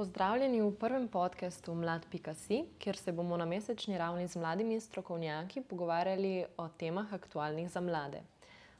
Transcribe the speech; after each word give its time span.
Pozdravljeni 0.00 0.62
v 0.62 0.70
prvem 0.80 1.08
podkastu 1.08 1.74
Mlad.si, 1.74 2.62
kjer 2.78 2.96
se 2.96 3.12
bomo 3.12 3.36
na 3.36 3.44
mesečni 3.44 3.98
ravni 3.98 4.28
z 4.28 4.36
mladimi 4.40 4.80
strokovnjaki 4.80 5.60
pogovarjali 5.60 6.44
o 6.56 6.68
temah 6.68 7.12
aktualnih 7.12 7.68
za 7.70 7.80
mlade. 7.80 8.22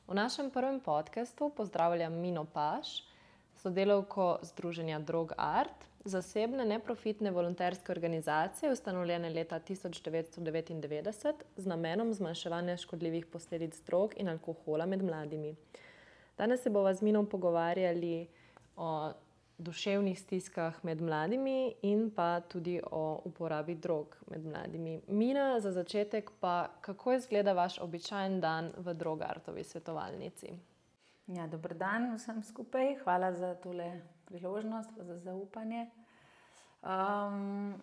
V 0.08 0.14
našem 0.14 0.50
prvem 0.50 0.80
podkastu 0.80 1.50
pozdravljam 1.56 2.16
Mino 2.22 2.44
Paš, 2.44 3.04
sodelavko 3.56 4.38
Združenja 4.42 4.98
Drog 4.98 5.32
Art, 5.36 5.84
zasebne 6.04 6.64
neprofitne 6.64 7.30
volonterske 7.30 7.92
organizacije, 7.92 8.72
ustanovljene 8.72 9.30
leta 9.30 9.60
1999 9.60 11.32
z 11.56 11.66
namenom 11.66 12.14
zmanjševanja 12.14 12.76
škodljivih 12.76 13.26
posledic 13.26 13.82
drog 13.86 14.14
in 14.16 14.28
alkohola 14.28 14.86
med 14.86 15.02
mladimi. 15.02 15.56
Danes 16.38 16.62
se 16.62 16.70
bomo 16.70 16.94
z 16.94 17.02
Mino 17.02 17.26
pogovarjali 17.26 18.28
o 18.76 19.12
duševnih 19.60 20.20
stiskah 20.20 20.84
med 20.84 21.00
mladimi 21.00 21.74
in 21.82 22.10
pa 22.16 22.40
tudi 22.40 22.80
o 22.90 23.20
uporabi 23.24 23.74
drog 23.74 24.16
med 24.30 24.44
mladimi. 24.46 25.00
Mina, 25.08 25.60
za 25.60 25.72
začetek 25.72 26.30
pa, 26.40 26.68
kako 26.80 27.12
izgleda 27.12 27.52
vaš 27.52 27.78
običajen 27.78 28.40
dan 28.40 28.72
v 28.76 28.94
Drogartovi 28.94 29.64
svetovalnici? 29.64 30.52
Ja, 31.26 31.46
dober 31.46 31.74
dan 31.74 32.14
vsem 32.16 32.42
skupaj, 32.42 32.96
hvala 33.04 33.32
za 33.32 33.54
tole 33.54 34.00
priložnost, 34.24 34.90
za 34.96 35.18
zaupanje. 35.18 35.86
Um, 36.82 37.74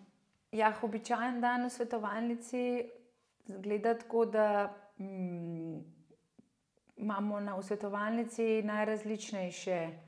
ja, 0.52 0.72
običajen 0.82 1.40
dan 1.40 1.64
v 1.64 1.70
svetovalnici 1.70 2.90
izgleda 3.46 3.94
tako, 3.98 4.24
da 4.24 4.74
um, 4.98 5.84
imamo 6.96 7.40
na 7.40 7.62
svetovalnici 7.62 8.62
najrazličnejše 8.62 10.07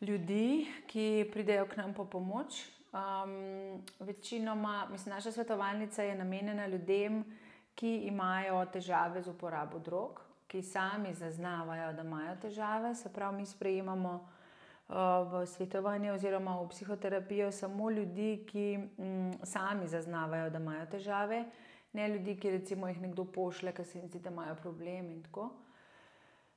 ljudi, 0.00 0.66
ki 0.86 1.30
pridejo 1.32 1.66
k 1.66 1.76
nam 1.76 1.94
po 1.94 2.04
pomoč. 2.04 2.66
Um, 2.92 3.82
večinoma, 4.00 4.88
mislim, 4.90 5.14
naša 5.14 5.32
svetovalnica 5.32 6.02
je 6.02 6.14
namenjena 6.14 6.66
ljudem, 6.66 7.24
ki 7.74 7.96
imajo 7.96 8.64
težave 8.72 9.22
z 9.22 9.28
uporabo 9.28 9.78
drog, 9.78 10.20
ki 10.46 10.62
sami 10.62 11.14
zaznavajo, 11.14 11.92
da 11.92 12.02
imajo 12.02 12.36
težave. 12.42 12.94
Se 12.94 13.12
pravi, 13.12 13.36
mi 13.36 13.46
sprejemamo 13.46 14.14
uh, 14.88 14.96
v 15.32 15.46
svetovanje 15.46 16.12
oziroma 16.12 16.60
v 16.60 16.68
psihoterapijo 16.68 17.52
samo 17.52 17.90
ljudi, 17.90 18.46
ki 18.46 18.78
um, 18.96 19.32
sami 19.42 19.88
zaznavajo, 19.88 20.50
da 20.50 20.58
imajo 20.58 20.86
težave, 20.86 21.44
ne 21.92 22.08
ljudi, 22.08 22.36
ki 22.36 22.50
recimo 22.50 22.88
jih 22.88 23.00
nekdo 23.00 23.24
pošle, 23.24 23.72
ker 23.72 23.84
se 23.84 23.98
jim 23.98 24.08
zdi, 24.08 24.20
da 24.20 24.30
imajo 24.30 24.54
problem 24.54 25.10
in 25.10 25.22
tako. 25.22 25.50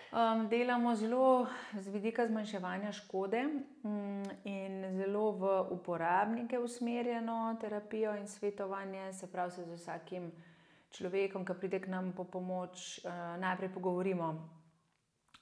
Um, 0.09 0.47
delamo 0.49 0.95
zelo 0.95 1.47
z 1.77 1.87
vidika 1.87 2.27
zmanjševanja 2.27 2.91
škode 2.91 3.43
um, 3.83 4.23
in 4.43 4.97
zelo 4.97 5.31
v 5.31 5.51
uporabnike 5.71 6.59
usmerjeno 6.59 7.57
terapijo 7.61 8.15
in 8.15 8.27
svetovanje. 8.27 9.13
Se 9.13 9.31
pravi, 9.31 9.51
se 9.51 9.65
z 9.65 9.75
vsakim 9.75 10.31
človekom, 10.89 11.45
ki 11.45 11.53
pride 11.53 11.79
k 11.79 11.87
nam 11.93 12.09
po 12.17 12.23
pomoč, 12.23 12.99
uh, 13.05 13.37
najprej 13.37 13.69
pogovorimo, 13.69 14.31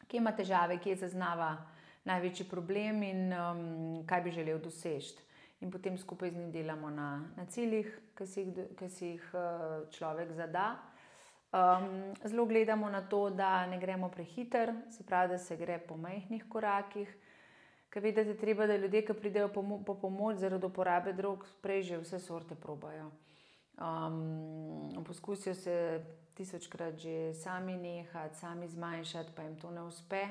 kje 0.08 0.20
ima 0.20 0.36
težave, 0.36 0.82
kje 0.84 0.96
zaznava 0.96 1.56
največji 2.04 2.50
problem 2.50 3.04
in 3.04 3.32
um, 3.32 3.64
kaj 4.08 4.22
bi 4.22 4.32
želel 4.32 4.60
doseči. 4.60 5.24
In 5.62 5.72
potem 5.72 5.98
skupaj 5.98 6.32
z 6.32 6.38
njim 6.38 6.52
delamo 6.52 6.90
na, 6.90 7.24
na 7.38 7.46
ciljih, 7.46 7.88
ki 8.18 8.28
si 8.28 8.42
jih, 8.42 8.76
ki 8.78 8.90
si 8.90 9.08
jih 9.16 9.32
uh, 9.34 9.88
človek 9.96 10.36
zada. 10.36 10.76
Um, 11.48 12.14
zelo 12.24 12.46
gledamo 12.46 12.90
na 12.90 13.02
to, 13.02 13.30
da 13.30 13.66
ne 13.66 13.80
gremo 13.80 14.10
prehiter, 14.10 14.74
se 14.90 15.04
pravi, 15.04 15.30
da 15.30 15.38
se 15.38 15.56
gre 15.58 15.80
po 15.80 15.98
majhnih 15.98 16.44
korakih. 16.50 17.16
Ker 17.90 18.04
vedete, 18.04 18.36
treba, 18.38 18.68
da 18.68 18.76
ljudje, 18.78 19.06
ki 19.06 19.14
pridejo 19.14 19.48
po, 19.48 19.64
po 19.86 19.96
pomoč 19.96 20.38
zaradi 20.44 20.66
uporabe 20.66 21.14
drog, 21.14 21.46
prej 21.62 21.82
že 21.82 22.02
vse 22.04 22.20
sorte 22.20 22.56
probajo. 22.56 23.12
Um, 23.78 25.04
poskusijo 25.06 25.54
se 25.56 26.04
tisočkrat 26.34 26.98
že 26.98 27.34
sami 27.34 27.78
nehati, 27.78 28.38
sami 28.38 28.68
zmanjšati, 28.68 29.32
pa 29.36 29.44
jim 29.44 29.56
to 29.56 29.72
ne 29.72 29.82
uspe. 29.82 30.28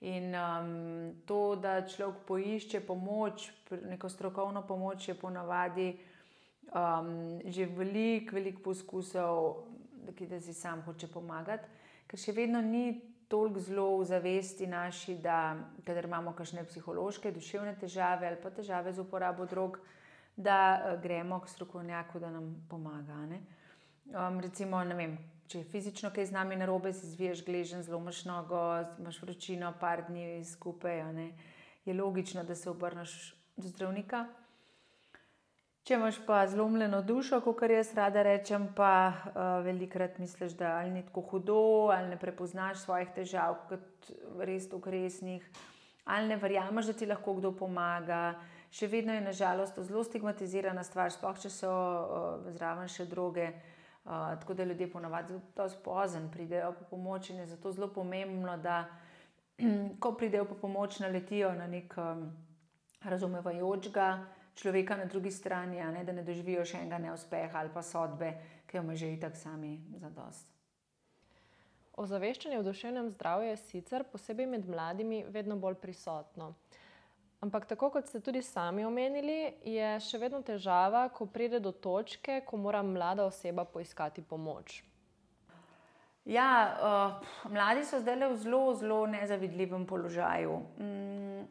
In 0.00 0.34
um, 0.34 1.14
to, 1.26 1.56
da 1.56 1.80
človek 1.86 2.26
poišče 2.26 2.80
pomoč, 2.80 3.52
neko 3.70 4.08
strokovno 4.08 4.66
pomoč, 4.66 5.08
je 5.08 5.14
ponavadi 5.14 5.94
um, 6.74 7.40
že 7.44 7.66
veliko, 7.66 8.34
veliko 8.34 8.62
poskusov 8.62 9.71
ki 10.16 10.26
da 10.26 10.40
si 10.40 10.54
sam 10.54 10.82
hoče 10.82 11.08
pomagati, 11.12 11.68
ker 12.06 12.18
še 12.18 12.34
vedno 12.36 12.60
ni 12.60 13.00
toliko 13.32 13.60
zelo 13.60 13.86
v 13.98 14.04
zavesti 14.04 14.66
naši, 14.66 15.14
da 15.22 15.56
kader 15.86 16.04
imamo 16.04 16.34
kakšne 16.36 16.66
psihološke, 16.68 17.32
duševne 17.32 17.72
težave 17.80 18.28
ali 18.28 18.36
pa 18.42 18.50
težave 18.52 18.92
z 18.92 19.00
uporabo 19.00 19.46
drog, 19.46 19.78
da 20.36 20.58
uh, 20.76 21.00
gremo 21.02 21.40
k 21.40 21.48
strokovnjaku, 21.48 22.20
da 22.20 22.30
nam 22.30 22.50
pomaga. 22.68 23.16
Um, 24.12 24.40
recimo, 24.40 24.82
vem, 24.84 25.16
če 25.48 25.62
je 25.62 25.70
fizično 25.70 26.10
kaj 26.12 26.28
z 26.28 26.36
nami 26.36 26.56
narobe, 26.60 26.92
si 26.92 27.08
zviješ 27.08 27.44
gležen, 27.46 27.82
zelo 27.84 28.00
imaš 28.00 28.24
nogo, 28.28 28.60
imaš 29.00 29.22
vročino, 29.22 29.72
par 29.80 30.04
dni 30.08 30.44
skupaj, 30.44 31.02
je 31.84 31.94
logično, 31.94 32.44
da 32.44 32.54
se 32.54 32.70
obrneš 32.70 33.34
do 33.56 33.68
zdravnika. 33.68 34.26
Če 35.82 35.96
imaš 35.96 36.20
pa 36.22 36.44
zlomljeno 36.46 37.00
dušo, 37.02 37.40
kot 37.42 37.64
jaz 37.66 37.88
rada 37.98 38.22
rečem, 38.22 38.68
pa 38.76 39.10
uh, 39.10 39.38
velikrat 39.66 40.20
misliš, 40.22 40.52
da 40.54 40.76
ali 40.78 40.90
ni 40.94 41.00
tako 41.02 41.24
hudo, 41.30 41.62
ali 41.90 42.12
ne 42.12 42.18
prepoznaš 42.20 42.84
svojih 42.84 43.08
težav 43.16 43.56
kot 43.66 44.10
res 44.46 44.68
tako 44.70 44.92
resnih, 44.94 45.48
ali 46.04 46.28
ne 46.30 46.36
verjameš, 46.38 46.86
da 46.86 46.92
ti 47.00 47.08
lahko 47.10 47.34
kdo 47.34 47.50
pomaga. 47.58 48.36
Še 48.70 48.86
vedno 48.92 49.16
je 49.16 49.24
nažalost 49.24 49.80
zelo 49.88 50.04
stigmatizirana 50.06 50.84
stvar, 50.86 51.10
sploh 51.10 51.40
če 51.42 51.50
so 51.50 51.72
uh, 51.72 52.52
zraven 52.54 52.86
še 52.86 53.08
druge. 53.10 53.48
Uh, 54.04 54.36
tako 54.38 54.54
da 54.54 54.68
ljudje 54.68 54.86
ponavadi 54.92 55.34
zelo 55.34 55.66
spozen 55.70 56.28
pridejo 56.30 56.76
po 56.78 56.86
pomoč 56.92 57.32
in 57.34 57.40
je 57.42 57.48
zato 57.56 57.72
zelo 57.74 57.88
pomembno, 57.90 58.54
da 58.54 58.84
ko 60.02 60.14
pridejo 60.14 60.46
po 60.46 60.60
pomoč, 60.62 61.00
naletijo 61.02 61.50
na 61.58 61.66
nek 61.66 61.98
um, 61.98 62.22
razumevajočega 63.02 64.06
človeka 64.54 64.96
na 64.96 65.04
drugi 65.04 65.30
strani, 65.30 65.80
ne, 65.92 66.04
da 66.04 66.12
ne 66.12 66.22
doživijo 66.22 66.64
še 66.64 66.82
enega 66.82 66.98
neuspeha 66.98 67.58
ali 67.58 67.70
pa 67.74 67.82
sodbe, 67.82 68.32
ki 68.66 68.76
jo 68.76 68.82
ima 68.82 68.96
že 68.96 69.12
itak 69.12 69.36
sami 69.36 69.78
za 70.00 70.10
dost. 70.10 70.48
Ozaveščanje 71.96 72.58
o 72.58 72.64
duševnem 72.64 73.10
zdravju 73.12 73.50
je 73.50 73.56
sicer 73.56 74.04
posebej 74.08 74.46
med 74.46 74.68
mladimi 74.68 75.24
vedno 75.28 75.56
bolj 75.56 75.76
prisotno. 75.80 76.54
Ampak 77.42 77.66
tako 77.66 77.90
kot 77.90 78.06
ste 78.08 78.20
tudi 78.20 78.42
sami 78.42 78.84
omenili, 78.86 79.52
je 79.66 79.88
še 80.00 80.18
vedno 80.22 80.40
težava, 80.46 81.08
ko 81.10 81.26
pride 81.26 81.58
do 81.60 81.72
točke, 81.72 82.40
ko 82.46 82.56
mora 82.56 82.84
mlada 82.86 83.26
oseba 83.26 83.64
poiskati 83.66 84.22
pomoč. 84.22 84.78
Ja, 86.24 86.48
uh, 86.78 87.50
mladi 87.50 87.82
so 87.84 87.98
zdaj 87.98 88.28
v 88.30 88.36
zelo, 88.38 88.60
zelo 88.78 89.00
nezavidljivem 89.10 89.86
položaju. 89.90 90.60
Mm, 90.78 91.46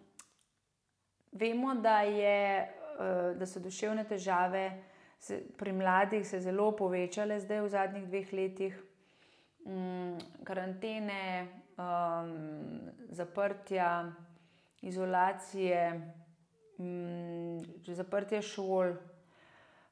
vemo, 1.32 1.76
da 1.76 2.02
je 2.08 2.72
da 3.38 3.46
so 3.46 3.60
duševne 3.60 4.04
težave 4.10 4.66
pri 5.58 5.74
mladih 5.74 6.28
se 6.28 6.42
zelo 6.42 6.72
povečale 6.76 7.40
zdaj 7.40 7.62
v 7.62 7.70
zadnjih 7.70 8.08
dveh 8.08 8.34
letih. 8.34 8.80
Mm, 9.66 10.18
karantene, 10.44 11.48
um, 11.78 12.32
zaprtja, 13.10 14.12
izolacije, 14.82 16.02
um, 16.78 17.62
zaprtje 17.86 18.42
šol 18.42 18.96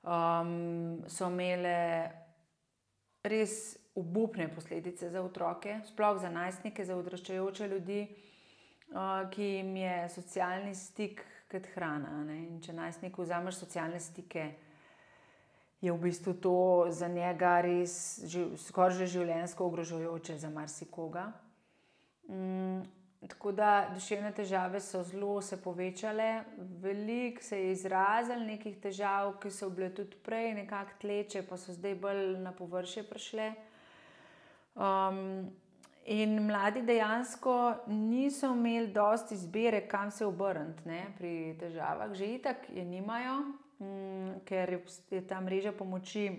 um, 0.02 1.03
so 1.06 1.30
imele 1.30 2.09
res 3.22 3.78
obupne 3.96 4.47
posledice 4.50 5.12
za 5.14 5.22
otroke, 5.22 5.81
sploh 5.86 6.18
za 6.18 6.30
najstnike, 6.34 6.86
za 6.86 6.97
odraščajoče 6.97 7.68
ljudi, 7.68 8.02
uh, 8.90 9.30
ki 9.30 9.44
jim 9.44 9.76
je 9.78 9.96
socialni 10.09 10.74
stik 10.76 11.22
kot 11.51 11.67
hrana. 11.73 12.23
Če 12.61 12.73
najstnik 12.73 13.17
vzameš 13.17 13.63
socialne 13.63 13.99
stike, 13.99 14.51
je 15.81 15.91
v 15.91 15.97
bistvu 15.97 16.34
to 16.43 16.85
za 16.91 17.07
njega 17.07 17.59
res 17.63 18.22
skoraj 18.67 18.97
že 18.99 19.11
življenjsko 19.16 19.66
ogrožujoče 19.66 20.37
za 20.37 20.49
marsikoga. 20.51 21.29
Mm, 22.29 22.84
tako 23.28 23.51
da 23.55 23.90
duševne 23.93 24.31
težave 24.35 24.81
so 24.84 25.03
zelo 25.03 25.41
se 25.41 25.57
povečale, 25.61 26.43
veliko 26.84 27.43
se 27.43 27.61
je 27.61 27.72
izrazilo 27.72 28.43
nekih 28.43 28.75
težav, 28.84 29.37
ki 29.40 29.52
so 29.52 29.69
bile 29.69 29.90
tudi 29.95 30.19
prej 30.23 30.53
nekako 30.59 30.99
tleče, 31.02 31.43
pa 31.47 31.57
so 31.57 31.73
zdaj 31.73 31.95
bolj 31.95 32.37
na 32.43 32.52
površje 32.52 33.03
prišle. 33.09 33.49
Um, 34.75 35.49
In 36.09 36.40
mladi 36.46 36.82
dejansko 36.82 37.85
niso 37.88 38.47
imeli 38.56 38.88
dosti 38.88 39.35
izbire, 39.35 39.88
kam 39.88 40.11
se 40.11 40.26
obrniti 40.26 41.02
pri 41.17 41.34
težavah, 41.59 42.14
že 42.17 42.26
itak 42.26 42.66
je 42.73 42.85
nimajo, 42.85 43.35
mm, 43.79 44.40
ker 44.46 44.79
je 45.11 45.22
ta 45.28 45.38
mreža 45.41 45.72
pomoči, 45.72 46.32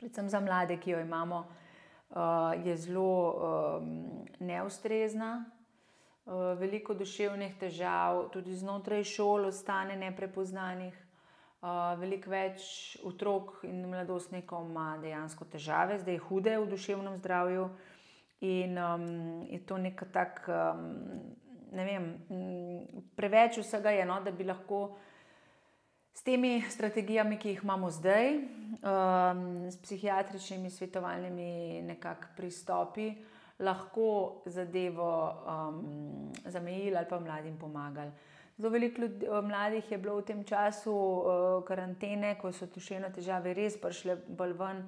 predvsem 0.00 0.28
za 0.28 0.40
mlade, 0.40 0.78
ki 0.80 0.90
jo 0.90 1.00
imamo, 1.00 1.42
uh, 1.44 2.16
je 2.64 2.76
zelo 2.76 3.32
um, 3.32 4.24
neustrezna. 4.40 5.44
veliko 6.56 6.94
duševnih 6.94 7.56
težav, 7.58 8.28
tudi 8.30 8.54
znotraj 8.54 9.04
šol 9.04 9.48
ostane 9.50 9.96
neprepoznanih. 9.96 10.94
Uh, 11.62 11.98
veliko 11.98 12.30
več 12.30 12.96
otrok 13.02 13.64
in 13.66 13.84
mladostnikov 13.90 14.70
ima 14.70 14.98
dejansko 15.02 15.44
težave, 15.44 15.98
zdaj 15.98 16.18
hude 16.18 16.56
v 16.58 16.68
duševnem 16.70 17.18
zdravju. 17.18 17.68
In 18.42 18.78
um, 18.78 19.06
je 19.46 19.60
to 19.66 19.78
nek 19.78 20.02
tak, 20.12 20.42
um, 20.50 20.86
ne 21.72 21.84
vem, 21.86 22.06
preveč 23.14 23.60
vsega 23.62 23.92
je, 23.94 24.04
no, 24.08 24.18
da 24.24 24.32
bi 24.34 24.44
lahko 24.44 24.96
s 26.12 26.24
temi 26.26 26.58
strategijami, 26.70 27.38
ki 27.38 27.54
jih 27.54 27.62
imamo 27.62 27.90
zdaj, 27.90 28.34
um, 28.82 29.44
s 29.70 29.78
psihiatričnimi 29.84 30.70
svetovalnimi 30.70 31.96
pristopi, 32.36 33.12
lahko 33.62 34.42
zadevo 34.46 35.12
um, 35.46 36.32
zamejili 36.44 36.96
ali 36.96 37.06
pa 37.08 37.20
mladim 37.20 37.58
pomagali. 37.58 38.10
Zelo 38.58 38.70
veliko 38.70 39.00
ljudi, 39.00 39.26
eh, 39.26 39.42
mladih 39.42 39.92
je 39.92 39.98
bilo 39.98 40.16
v 40.16 40.22
tem 40.22 40.44
času 40.44 40.92
uh, 40.92 41.64
karantene, 41.64 42.34
ko 42.38 42.52
so 42.52 42.66
duševne 42.66 43.08
težave 43.12 43.54
res 43.54 43.78
prišle 43.80 44.16
bolj 44.28 44.52
ven. 44.58 44.82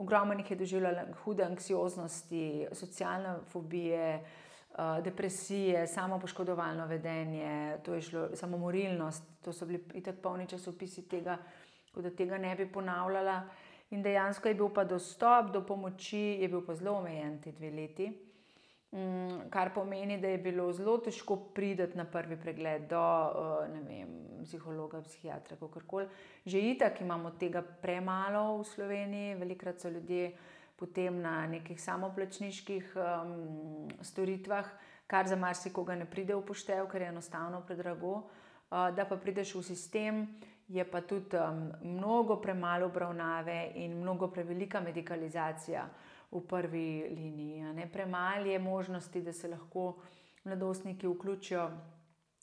Ogromno 0.00 0.34
jih 0.34 0.50
je 0.50 0.56
doživljalo 0.56 1.02
hude 1.24 1.44
anksioznosti, 1.44 2.66
socialne 2.72 3.34
fobije, 3.52 4.14
uh, 4.16 5.04
depresije, 5.04 5.86
samo 5.86 6.18
poškodovalno 6.18 6.86
vedenje, 6.86 7.78
to 7.84 7.94
je 7.94 8.02
šlo, 8.02 8.28
samomorilnost. 8.34 9.24
To 9.44 9.52
so 9.52 9.66
bili 9.66 10.02
tako 10.02 10.22
polni 10.22 10.46
časopisi 10.46 11.08
tega, 11.08 11.36
da 11.94 12.10
tega 12.10 12.38
ne 12.38 12.54
bi 12.56 12.72
ponavljala. 12.72 13.42
In 13.90 14.02
dejansko 14.02 14.48
je 14.48 14.54
bil 14.54 14.68
pa 14.74 14.84
dostop 14.84 15.52
do 15.52 15.66
pomoči, 15.66 16.38
je 16.40 16.48
bil 16.48 16.64
pa 16.66 16.74
zelo 16.74 16.96
omejen 16.98 17.40
te 17.42 17.52
dve 17.52 17.70
leti. 17.70 18.29
Mm, 18.90 19.50
kar 19.50 19.70
pomeni, 19.74 20.16
da 20.18 20.28
je 20.28 20.38
bilo 20.42 20.64
zelo 20.74 20.96
težko 20.98 21.36
priti 21.54 21.86
na 21.94 22.04
prvi 22.04 22.34
pregled 22.36 22.88
do 22.90 22.98
uh, 22.98 23.84
vem, 23.86 24.08
psihologa, 24.42 24.98
psihiatra, 25.06 25.56
kako 25.60 25.80
koli. 25.86 26.08
Že 26.46 26.62
itak 26.72 27.00
imamo 27.00 27.30
tega 27.38 27.62
premalo 27.62 28.58
v 28.58 28.66
Sloveniji, 28.66 29.36
velikrat 29.38 29.78
so 29.78 29.88
ljudje 29.88 30.32
potem 30.76 31.22
na 31.22 31.46
nekih 31.46 31.78
samoplačniških 31.78 32.96
um, 32.96 33.88
storitvah, 34.02 34.66
kar 35.06 35.28
za 35.28 35.36
marsikoga 35.36 35.94
ne 35.94 36.10
pride 36.10 36.34
v 36.34 36.42
poštev, 36.42 36.88
ker 36.90 37.06
je 37.06 37.14
enostavno 37.14 37.62
predrago. 37.62 38.24
Uh, 38.70 38.90
da 38.90 39.06
pa 39.06 39.14
prideš 39.14 39.54
v 39.54 39.66
sistem, 39.70 40.24
je 40.66 40.82
pa 40.82 41.06
tudi 41.06 41.38
um, 41.38 41.68
mnogo 41.82 42.40
premalo 42.42 42.90
obravnave 42.90 43.70
in 43.74 44.00
mnogo 44.02 44.34
prevelika 44.34 44.80
medicalizacija 44.80 45.86
v 46.30 46.40
prvi 46.48 47.08
liniji. 47.10 47.88
Premalo 47.92 48.46
je 48.46 48.58
možnosti, 48.58 49.22
da 49.22 49.32
se 49.32 49.48
lahko 49.48 49.96
mladostniki 50.44 51.06
vključijo 51.06 51.70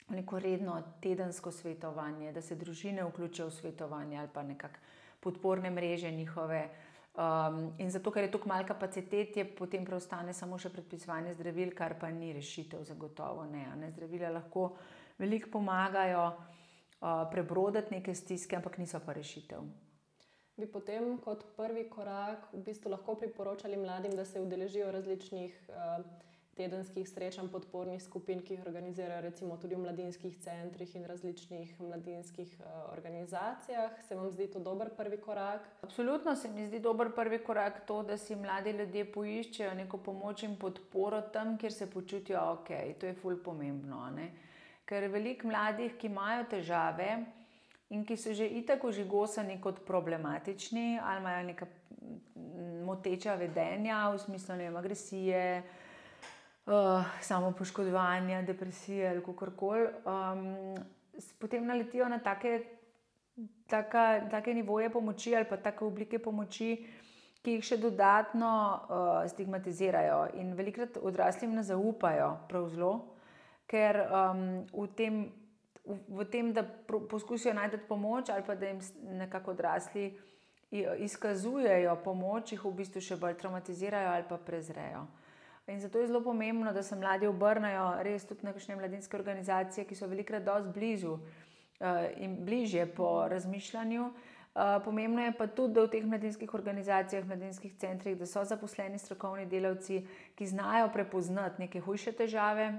v 0.08 0.16
neko 0.16 0.40
redno 0.40 0.82
tedensko 1.02 1.52
svetovanje, 1.52 2.32
da 2.32 2.42
se 2.42 2.56
družine 2.56 3.04
vključijo 3.04 3.48
v 3.48 3.52
svetovanje 3.52 4.20
ali 4.20 4.30
pa 4.34 4.44
nekakšne 4.44 4.96
podporne 5.20 5.70
mreže 5.72 6.12
njihove. 6.12 6.70
Um, 7.18 7.74
in 7.78 7.90
zato, 7.92 8.12
ker 8.12 8.24
je 8.24 8.32
tukaj 8.32 8.48
malo 8.48 8.68
kapacitet, 8.68 9.38
je 9.38 9.46
potem 9.58 9.86
preostane 9.86 10.34
samo 10.34 10.60
še 10.62 10.70
predpisovanje 10.70 11.34
zdravil, 11.34 11.74
kar 11.76 11.98
pa 12.00 12.12
ni 12.14 12.30
rešitev, 12.34 12.84
zagotovo 12.86 13.48
ne. 13.50 13.66
ne? 13.76 13.90
Zdravila 13.92 14.30
lahko 14.36 14.70
veliko 15.18 15.50
pomagajo 15.58 16.28
uh, 16.30 17.26
prebroditi 17.32 17.98
neke 17.98 18.14
stiske, 18.16 18.60
ampak 18.60 18.78
niso 18.78 19.02
pa 19.02 19.18
rešitev 19.18 19.87
bi 20.58 20.66
potem 20.66 21.18
kot 21.22 21.44
prvi 21.56 21.86
korak 21.90 22.48
v 22.54 22.64
bistvu 22.66 22.90
lahko 22.90 23.16
priporočali 23.16 23.78
mladim, 23.78 24.16
da 24.18 24.26
se 24.26 24.42
udeležijo 24.42 24.92
različnih 24.92 25.54
uh, 25.70 26.06
tedenskih 26.58 27.06
srečanj, 27.10 27.52
podpornih 27.54 28.02
skupin, 28.02 28.42
ki 28.42 28.56
jih 28.56 28.64
organizirajo 28.66 29.22
recimo 29.22 29.58
tudi 29.62 29.78
v 29.78 29.84
mladinskih 29.84 30.40
centrih 30.42 30.96
in 30.98 31.06
različnih 31.06 31.76
mladinskih 31.82 32.56
uh, 32.60 32.66
organizacijah. 32.96 34.02
Se 34.08 34.18
vam 34.18 34.32
zdi 34.34 34.50
to 34.52 34.60
dober 34.60 34.90
prvi 34.98 35.22
korak? 35.22 35.70
Absolutno 35.86 36.36
se 36.36 36.50
mi 36.50 36.66
zdi 36.68 36.80
dober 36.80 37.14
prvi 37.16 37.40
korak 37.44 37.84
to, 37.86 38.02
da 38.04 38.18
si 38.18 38.36
mladi 38.36 38.74
ljudje 38.82 39.06
poiščejo 39.14 39.78
neko 39.84 40.02
pomoč 40.10 40.44
in 40.44 40.58
podporo 40.58 41.22
tam, 41.22 41.58
kjer 41.58 41.74
se 41.74 41.90
počutijo 41.92 42.42
ok. 42.58 42.74
To 43.00 43.12
je 43.12 43.18
fulj 43.22 43.44
pomembno. 43.44 44.08
Ne? 44.16 44.32
Ker 44.90 45.10
veliko 45.12 45.52
mladih, 45.52 45.98
ki 46.00 46.10
imajo 46.10 46.48
težave, 46.50 47.12
in 47.90 48.06
ki 48.06 48.18
so 48.18 48.34
že 48.34 48.48
itako 48.48 48.92
žigosani 48.92 49.62
kot 49.62 49.86
problematični 49.86 51.00
ali 51.04 51.20
imajo 51.20 51.44
neka 51.44 51.68
moteča 52.86 53.36
vedenja 53.36 54.10
v 54.10 54.20
smislu 54.20 54.56
vem, 54.56 54.76
agresije, 54.76 55.64
uh, 56.66 57.04
samo 57.22 57.52
poškodovanja, 57.52 58.42
depresije 58.42 59.10
ali 59.10 59.24
kako 59.24 59.52
koli, 59.56 59.88
um, 60.06 60.76
potem 61.40 61.66
naletijo 61.66 62.08
na 62.10 62.20
take, 62.20 62.64
taka, 63.68 64.30
take 64.32 64.54
nivoje 64.54 64.90
pomoči 64.90 65.36
ali 65.36 65.46
pa 65.50 65.58
take 65.58 65.86
oblike 65.86 66.20
pomoči. 66.20 66.78
Ki 67.38 67.54
jih 67.54 67.64
še 67.64 67.78
dodatno 67.80 68.50
uh, 68.52 69.22
stigmatizirajo, 69.30 70.34
in 70.42 70.50
velikrat 70.58 70.98
odraslim 71.00 71.54
ne 71.56 71.62
zaupajo, 71.64 72.34
prav 72.50 72.66
zelo, 72.74 72.90
ker 73.72 74.00
um, 74.04 74.42
v 74.74 74.88
tem 74.98 75.20
v 76.08 76.26
tem, 76.32 76.54
da 76.54 76.64
poskusijo 77.10 77.54
najti 77.54 77.78
pomoč, 77.88 78.30
ali 78.30 78.44
pa 78.46 78.56
da 78.56 78.68
jim 78.68 78.80
nekako 79.04 79.52
odrasli 79.52 80.12
izkazujejo 80.98 81.96
pomoč, 82.04 82.52
jih 82.52 82.66
v 82.66 82.74
bistvu 82.82 83.02
še 83.02 83.16
bolj 83.16 83.38
traumatizirajo 83.40 84.10
ali 84.12 84.26
pa 84.30 84.38
prezrejo. 84.38 85.06
In 85.68 85.80
zato 85.80 86.00
je 86.00 86.08
zelo 86.08 86.22
pomembno, 86.24 86.72
da 86.74 86.84
se 86.84 86.96
mladi 86.96 87.28
obrnejo 87.28 88.04
res 88.04 88.26
tudi 88.28 88.46
na 88.48 88.54
kakšne 88.56 88.76
mladinske 88.80 89.18
organizacije, 89.18 89.86
ki 89.88 89.96
so 89.96 90.08
velikrat 90.08 90.44
dosti 90.44 90.72
blizu 90.76 91.12
uh, 91.12 91.22
in 92.18 92.38
bližje 92.46 92.86
po 92.96 93.28
razmišljanju. 93.28 94.06
Uh, 94.58 94.78
pomembno 94.84 95.22
je 95.22 95.34
pa 95.38 95.48
tudi, 95.48 95.74
da 95.76 95.84
v 95.84 95.92
teh 95.92 96.06
mladinskih 96.08 96.54
organizacijah, 96.54 97.28
mladinskih 97.28 97.76
centrih, 97.80 98.16
da 98.18 98.26
so 98.26 98.44
zaposleni 98.48 99.00
strokovni 99.00 99.46
delavci, 99.46 100.06
ki 100.36 100.48
znajo 100.48 100.88
prepoznati 100.94 101.62
neke 101.62 101.84
hujše 101.84 102.16
težave 102.16 102.72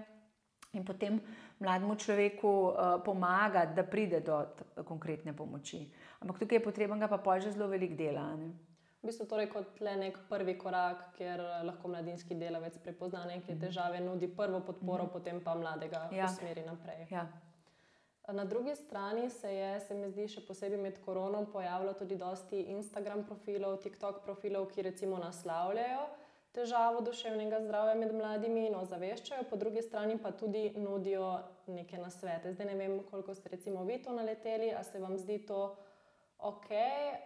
in 0.72 0.84
potem 0.84 1.20
mlademu 1.58 1.94
človeku 1.96 2.48
uh, 2.48 2.72
pomagati, 3.04 3.74
da 3.74 3.82
pride 3.82 4.20
do 4.20 4.46
konkretne 4.84 5.32
pomoči. 5.32 5.88
Ampak 6.20 6.38
tukaj 6.38 6.58
je 6.58 6.64
potrebno 6.64 7.08
pa 7.08 7.18
pa 7.18 7.38
že 7.40 7.52
zelo 7.52 7.68
velik 7.68 7.96
dela. 7.96 8.36
Ne? 8.36 8.52
V 8.98 9.06
bistvu 9.06 9.26
torej 9.30 9.46
kot 9.46 9.80
le 9.80 9.96
nek 9.96 10.18
prvi 10.28 10.58
korak, 10.58 11.14
kjer 11.14 11.40
eh, 11.40 11.62
lahko 11.62 11.88
mladinski 11.88 12.34
delavec 12.34 12.78
prepozna 12.82 13.24
neke 13.24 13.54
mhm. 13.54 13.60
težave, 13.60 14.00
nudi 14.00 14.26
prvo 14.26 14.60
podporo, 14.60 15.04
mm 15.04 15.08
-hmm. 15.08 15.12
potem 15.12 15.40
pa 15.40 15.54
mladega 15.54 16.08
ja. 16.12 16.24
usmeri 16.24 16.64
naprej. 16.66 17.06
Ja. 17.10 17.28
Na 18.32 18.44
drugi 18.44 18.74
strani 18.76 19.30
se 19.30 19.54
je, 19.54 19.80
se 19.80 19.94
mi 19.94 20.10
zdi, 20.10 20.28
še 20.28 20.40
posebej 20.46 20.78
med 20.78 20.98
koronom 21.04 21.46
pojavilo 21.52 21.92
tudi 21.92 22.16
dosti 22.16 22.60
Instagram 22.60 23.24
profilov, 23.24 23.78
TikTok 23.80 24.24
profilov, 24.24 24.66
ki 24.66 24.82
recimo 24.82 25.18
naslavljajo 25.18 26.08
težavo 26.52 27.00
duševnega 27.00 27.60
zdravja 27.60 27.94
med 27.94 28.14
mladimi 28.14 28.66
in 28.66 28.76
ozaveščajo, 28.78 29.46
po 29.50 29.56
drugi 29.56 29.82
strani 29.82 30.16
pa 30.22 30.32
tudi 30.32 30.70
nudijo 30.76 31.38
neke 31.66 31.98
nasvete. 31.98 32.52
Zdaj 32.52 32.66
ne 32.66 32.74
vem, 32.78 32.96
koliko 33.10 33.34
ste 33.34 33.52
recimo 33.52 33.84
vi 33.84 34.00
to 34.02 34.12
naleteli, 34.12 34.72
a 34.72 34.82
se 34.84 34.98
vam 34.98 35.18
zdi 35.18 35.38
to 35.46 35.76
ok, 36.38 36.68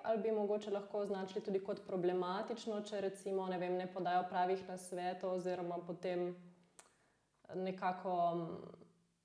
ali 0.02 0.23
bi 0.23 0.33
mogoče 0.33 0.71
lahko 0.71 1.05
označili 1.05 1.45
tudi 1.45 1.61
kot 1.64 1.85
problematično, 1.87 2.81
če 2.88 3.00
recimo 3.00 3.47
ne, 3.49 3.59
vem, 3.59 3.76
ne 3.76 3.87
podajo 3.87 4.25
pravih 4.31 4.62
nasvetov 4.69 5.38
oziroma 5.38 5.79
potem 5.87 6.33
nekako. 7.55 8.49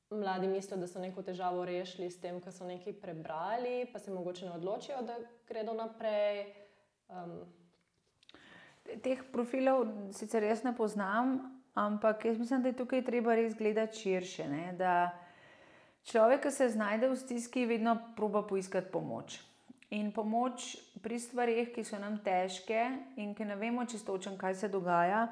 Mladi 0.08 0.48
mislijo, 0.48 0.77
da 0.80 0.88
so 0.88 1.01
neko 1.04 1.20
težavo 1.20 1.66
rešili 1.68 2.06
s 2.08 2.22
tem, 2.24 2.38
kar 2.39 2.54
so 2.56 2.63
nekaj 2.63 2.94
prebrali, 3.01 3.89
pa 3.92 4.00
se 4.00 4.13
mogoče 4.16 4.46
ne 4.46 4.54
odločijo, 4.56 5.01
da 5.04 5.18
gredo 5.50 5.74
naprej. 5.75 6.46
Um, 7.12 7.42
teh 9.03 9.22
profilov 9.32 9.86
sicer 10.15 10.44
jaz 10.44 10.63
ne 10.63 10.74
poznam, 10.75 11.38
ampak 11.77 12.25
jaz 12.25 12.39
mislim, 12.39 12.62
da 12.62 12.72
je 12.72 12.77
tukaj 12.77 13.03
treba 13.06 13.36
res 13.36 13.56
gledati 13.58 14.00
širše. 14.00 14.48
Ne? 14.50 14.74
Da 14.77 15.12
človek, 16.03 16.48
ki 16.48 16.51
se 16.51 16.70
znajde 16.70 17.10
v 17.10 17.20
stiski, 17.20 17.65
vedno 17.65 17.98
proba 18.15 18.44
poiskati 18.48 18.91
pomoč. 18.91 19.39
In 19.89 20.12
pomoč 20.12 20.75
pri 21.01 21.20
stvarih, 21.20 21.70
ki 21.72 21.84
so 21.88 22.00
nam 22.00 22.17
težke 22.24 22.89
in 23.15 23.36
ki 23.36 23.46
ne 23.48 23.56
vemo 23.56 23.86
čisto, 23.88 24.17
kaj 24.38 24.56
se 24.56 24.67
dogaja, 24.67 25.27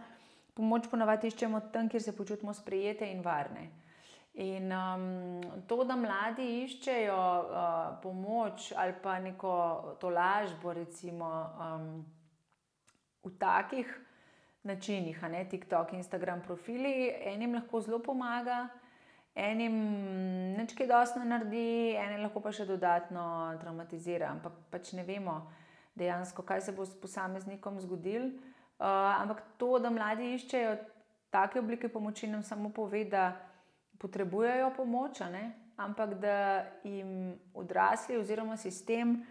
pomoč 0.55 0.87
ponavadi 0.87 1.27
iščemo 1.27 1.59
tam, 1.73 1.89
kjer 1.89 2.03
se 2.03 2.15
počutimo 2.15 2.53
sprejete 2.53 3.09
in 3.11 3.21
varne. 3.21 3.69
In 4.35 4.71
um, 4.71 5.41
to, 5.67 5.83
da 5.87 5.95
mladi 5.95 6.45
iščejo 6.65 7.15
uh, 7.15 7.99
pomoč 8.03 8.73
ali 8.75 8.95
pa 9.03 9.19
neko 9.19 9.95
tolažbo, 9.99 10.73
recimo. 10.75 11.29
Um, 11.55 12.05
v 13.25 13.33
takih 13.39 13.89
načinih, 14.65 15.21
ne 15.29 15.45
TikTok, 15.49 15.93
Instagram 15.93 16.41
profili, 16.41 17.11
enim 17.25 17.53
lahko 17.53 17.81
zelo 17.81 17.99
pomaga, 17.99 18.67
enim 19.35 19.75
nekaj 20.57 20.87
dosti 20.87 21.21
naredi, 21.25 21.93
enim 21.99 22.23
lahko 22.25 22.41
pa 22.41 22.53
še 22.55 22.65
dodatno 22.65 23.25
traumatizira. 23.61 24.31
Ampak 24.33 24.57
pač 24.73 24.93
ne 24.97 25.05
vemo 25.05 25.41
dejansko, 25.95 26.43
kaj 26.43 26.65
se 26.65 26.75
bo 26.75 26.85
s 26.85 26.95
posameznikom 27.01 27.79
zgodil. 27.83 28.31
Uh, 28.75 29.21
ampak 29.21 29.43
to, 29.57 29.77
da 29.79 29.91
mladi 29.93 30.33
iščejo 30.35 30.75
take 31.31 31.59
oblike 31.59 31.87
pomoči, 31.91 32.27
nam 32.27 32.43
samo 32.43 32.71
pove, 32.73 33.05
da 33.07 33.35
potrebujejo 34.01 34.73
pomoč, 34.75 35.21
ampak 35.77 36.17
da 36.19 36.65
jim 36.83 37.35
odrasli 37.53 38.17
oziroma 38.17 38.57
sistem 38.57 39.21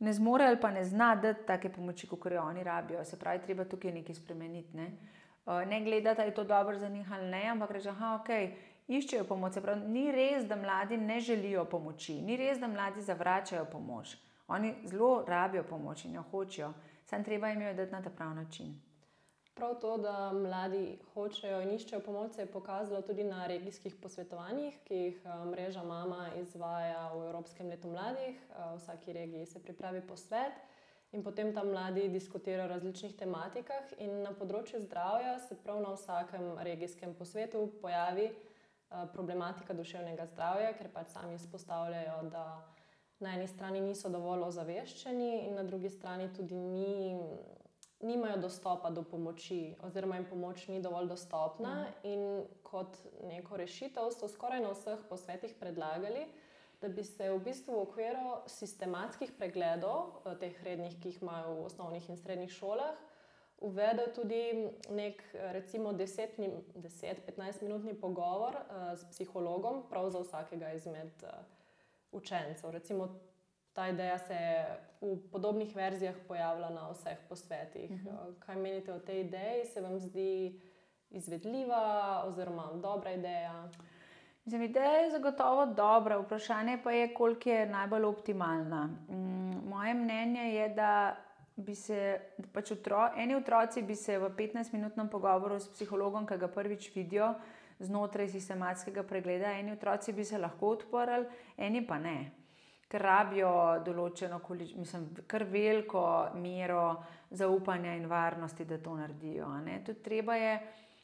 ne 0.00 0.12
zmore 0.12 0.44
ali 0.46 0.60
pa 0.60 0.70
ne 0.70 0.84
zna 0.84 1.14
dati 1.14 1.46
take 1.46 1.68
pomoči, 1.68 2.06
kot 2.06 2.32
jo 2.32 2.42
oni 2.42 2.64
rabijo. 2.64 3.04
Se 3.04 3.18
pravi, 3.18 3.42
treba 3.42 3.64
tukaj 3.64 3.92
nekaj 3.92 4.14
spremeniti. 4.14 4.76
Ne, 4.76 4.90
uh, 5.46 5.62
ne 5.68 5.80
gledati, 5.84 6.20
ali 6.20 6.30
je 6.30 6.34
to 6.34 6.44
dobro 6.44 6.78
za 6.78 6.88
njih 6.88 7.12
ali 7.12 7.30
ne, 7.30 7.46
ampak 7.48 7.70
reči, 7.70 7.84
da 7.84 8.20
okay, 8.24 8.50
iščejo 8.88 9.24
pomoč. 9.24 9.60
Pravi, 9.62 9.88
ni 9.88 10.10
res, 10.12 10.44
da 10.44 10.56
mladi 10.56 10.96
ne 10.96 11.20
želijo 11.20 11.64
pomoči, 11.64 12.20
ni 12.22 12.36
res, 12.36 12.58
da 12.58 12.68
mladi 12.68 13.02
zavračajo 13.02 13.64
pomoč. 13.64 14.16
Oni 14.48 14.74
zelo 14.84 15.24
rabijo 15.28 15.62
pomoč 15.62 16.04
in 16.04 16.14
jo 16.14 16.24
hočejo, 16.30 16.72
samo 17.04 17.24
treba 17.24 17.48
jim 17.48 17.62
jo 17.62 17.74
dati 17.74 17.92
na 17.92 18.02
ta 18.02 18.10
pravi 18.10 18.34
način. 18.34 18.89
Prav 19.60 19.74
to, 19.80 19.96
da 19.98 20.32
mladi 20.32 20.98
hočejo 21.14 21.58
in 21.60 21.74
iščejo 21.74 21.98
pomoč, 22.00 22.32
se 22.32 22.46
je 22.46 22.48
pokazalo 22.48 23.02
tudi 23.04 23.26
na 23.28 23.42
regijskih 23.46 23.98
posvetovanjih, 24.00 24.78
ki 24.86 25.00
jih 25.00 25.18
eh, 25.20 25.34
mreža 25.50 25.82
Mama 25.84 26.30
izvaja 26.40 27.02
v 27.12 27.26
Evropskem 27.26 27.68
letu 27.68 27.90
mladih. 27.92 28.38
Eh, 28.38 28.62
v 28.70 28.78
vsaki 28.78 29.12
regiji 29.12 29.50
se 29.52 29.60
pripravi 29.60 30.00
posvet 30.08 30.56
in 31.12 31.20
potem 31.22 31.52
tam 31.52 31.68
mladi 31.74 32.08
diskutirajo 32.08 32.70
o 32.70 32.72
različnih 32.72 33.18
tematikah. 33.20 33.92
In 33.98 34.22
na 34.22 34.32
področju 34.32 34.80
zdravja 34.86 35.36
se 35.44 35.60
prav 35.60 35.84
na 35.84 35.92
vsakem 35.92 36.56
regijskem 36.64 37.12
posvetu 37.20 37.66
pojavi 37.84 38.30
eh, 38.30 39.06
problematika 39.12 39.76
duševnega 39.76 40.30
zdravja, 40.32 40.72
ker 40.80 40.88
pač 40.88 41.12
sami 41.12 41.36
izpostavljajo, 41.36 42.16
da 42.32 42.46
na 43.20 43.36
eni 43.36 43.44
strani 43.48 43.84
niso 43.84 44.08
dovolj 44.08 44.48
ozaveščeni, 44.48 45.32
in 45.50 45.60
na 45.60 45.68
drugi 45.68 45.92
strani 45.92 46.32
tudi 46.32 46.56
ni 46.56 47.18
nimajo 48.00 48.36
dostopa 48.36 48.90
do 48.90 49.02
pomoči, 49.02 49.74
oziroma 49.82 50.16
jim 50.16 50.24
pomoč 50.24 50.68
ni 50.68 50.80
dovolj 50.82 51.08
dostopna. 51.08 51.74
Mm. 51.80 52.08
In 52.08 52.44
kot 52.62 52.96
neko 53.28 53.56
rešitev 53.56 54.10
so 54.16 54.28
skoraj 54.28 54.60
na 54.60 54.72
vseh 54.72 55.02
posvetih 55.08 55.54
predlagali, 55.60 56.26
da 56.80 56.88
bi 56.88 57.04
se 57.04 57.28
v 57.30 57.38
bistvu 57.44 57.76
v 57.76 57.82
okviru 57.82 58.40
sistematskih 58.46 59.32
pregledov, 59.38 60.22
eh, 60.24 60.36
teh 60.40 60.64
rednih, 60.64 60.96
ki 61.00 61.08
jih 61.08 61.22
imajo 61.22 61.54
v 61.54 61.64
osnovnih 61.64 62.10
in 62.10 62.16
srednjih 62.16 62.52
šolah, 62.52 62.96
uvedel 63.60 64.08
tudi 64.14 64.70
nek, 64.88 65.22
recimo, 65.52 65.92
10-15 65.92 67.62
minutni 67.62 67.94
pogovor 67.94 68.56
uh, 68.56 68.96
s 68.96 69.04
psihologom, 69.10 69.82
prav 69.90 70.10
za 70.10 70.22
vsakega 70.24 70.72
izmed 70.72 71.12
uh, 71.22 71.28
učencev. 72.12 72.70
Recimo, 72.70 73.08
ta 73.72 73.88
ideja 73.88 74.18
se 74.18 74.34
je 74.34 74.66
v 75.00 75.30
podobnih 75.32 75.76
verzijah 75.76 76.14
pojavila 76.28 76.70
na 76.70 76.90
vseh 76.90 77.18
posvetih. 77.28 77.90
Uh 77.90 77.96
mhm. 77.96 78.08
-huh. 78.08 78.38
Kaj 78.38 78.56
menite 78.56 78.92
o 78.92 78.98
tej 78.98 79.20
ideji? 79.20 79.64
Se 79.64 79.80
vam 79.80 79.98
zdi 79.98 80.60
izvedljiva 81.10 82.22
oziroma 82.26 82.70
dobra 82.82 83.12
ideja? 83.12 83.68
Zem, 84.44 84.62
ideja 84.62 84.90
je 84.90 85.10
zagotovo 85.10 85.66
dobra, 85.66 86.18
vprašanje 86.18 86.78
pa 86.84 86.92
je, 86.92 87.14
koliko 87.14 87.48
je 87.48 87.66
najbolj 87.66 88.04
optimalna. 88.04 88.86
Mm, 89.08 89.68
moje 89.68 89.94
mnenje 89.94 90.54
je, 90.54 90.68
da 90.68 91.16
bi 91.56 91.74
se 91.74 92.20
pač 92.52 92.70
otro, 92.70 93.10
eni 93.16 93.34
otroci 93.34 93.82
bi 93.82 93.94
se 93.96 94.18
v 94.18 94.30
15-minutnem 94.36 95.08
pogovoru 95.08 95.60
s 95.60 95.68
psihologom, 95.68 96.26
ki 96.26 96.36
ga 96.36 96.48
prvič 96.48 96.94
vidijo 96.94 97.34
znotraj 97.78 98.28
sistematskega 98.28 99.02
pregleda, 99.02 99.52
eni 99.52 99.72
otroci 99.72 100.12
bi 100.12 100.24
se 100.24 100.38
lahko 100.38 100.66
odprli, 100.66 101.26
eni 101.56 101.86
pa 101.86 101.98
ne 101.98 102.39
ker 102.90 103.04
rabijo 103.06 103.52
določeno, 103.86 104.40
mislim, 104.50 105.06
kar 105.30 105.44
veliko 105.46 106.02
mero 106.34 107.04
zaupanja 107.30 107.94
in 107.94 108.08
varnosti, 108.10 108.66
da 108.66 108.80
to 108.82 108.96
naredijo. 108.98 109.46
Tudi 109.86 110.02
treba 110.02 110.34
je, 110.34 110.56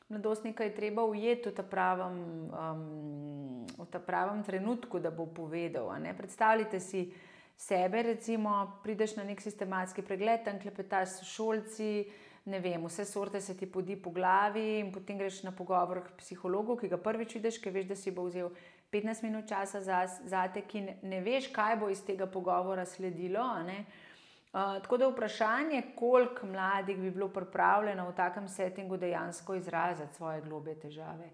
mladostnika 0.09 0.67
je 0.67 0.75
treba 0.75 1.05
ujeti 1.07 1.53
v 1.53 1.55
ta 1.55 1.63
pravem, 1.63 2.19
um, 2.51 3.65
v 3.79 3.89
ta 3.91 4.03
pravem 4.03 4.43
trenutku, 4.43 4.99
da 4.99 5.15
bo 5.15 5.29
povedal. 5.31 5.95
Predstavljite 6.19 6.81
si 6.81 7.07
sebe, 7.57 8.03
recimo, 8.03 8.81
prideš 8.83 9.17
na 9.17 9.25
nek 9.25 9.41
sistematski 9.41 10.03
pregled, 10.03 10.43
tam 10.45 10.59
klepetaš 10.59 11.21
s 11.21 11.35
šolci. 11.37 11.91
Ne 12.47 12.61
vem, 12.63 12.83
vse 12.87 13.03
sorte 13.05 13.41
se 13.43 13.57
ti 13.59 13.67
podi 13.67 13.97
po 13.99 14.13
glavi, 14.15 14.79
in 14.79 14.93
potem 14.95 15.19
greš 15.19 15.41
na 15.43 15.51
pogovor 15.51 16.05
k 16.05 16.13
psihologu, 16.19 16.77
ki 16.79 16.91
ga 16.91 16.99
prvič 16.99 17.35
vidiš, 17.39 17.59
ki 17.59 17.73
veš, 17.75 17.89
da 17.91 17.97
si 17.99 18.13
bo 18.15 18.29
vzel 18.29 18.53
15 18.97 19.23
minut 19.23 19.49
časa 19.49 19.81
za, 19.81 20.01
za 20.25 20.49
te, 20.49 20.65
ki 20.65 20.83
ne, 21.03 21.21
veš, 21.21 21.51
kaj 21.53 21.77
bo 21.77 21.89
iz 21.93 22.03
tega 22.05 22.27
pogovora 22.27 22.85
sledilo. 22.85 23.45
Uh, 24.57 24.77
tako 24.83 24.97
da 24.97 25.05
je 25.05 25.13
vprašanje, 25.13 25.83
koliko 25.97 26.47
mladih 26.47 26.99
bi 26.99 27.11
bilo 27.11 27.29
pripravljeno 27.29 28.09
v 28.09 28.15
takem 28.17 28.49
settingu 28.49 28.97
dejansko 28.97 29.55
izraziti 29.55 30.15
svoje 30.15 30.41
globe 30.41 30.75
težave. 30.75 31.29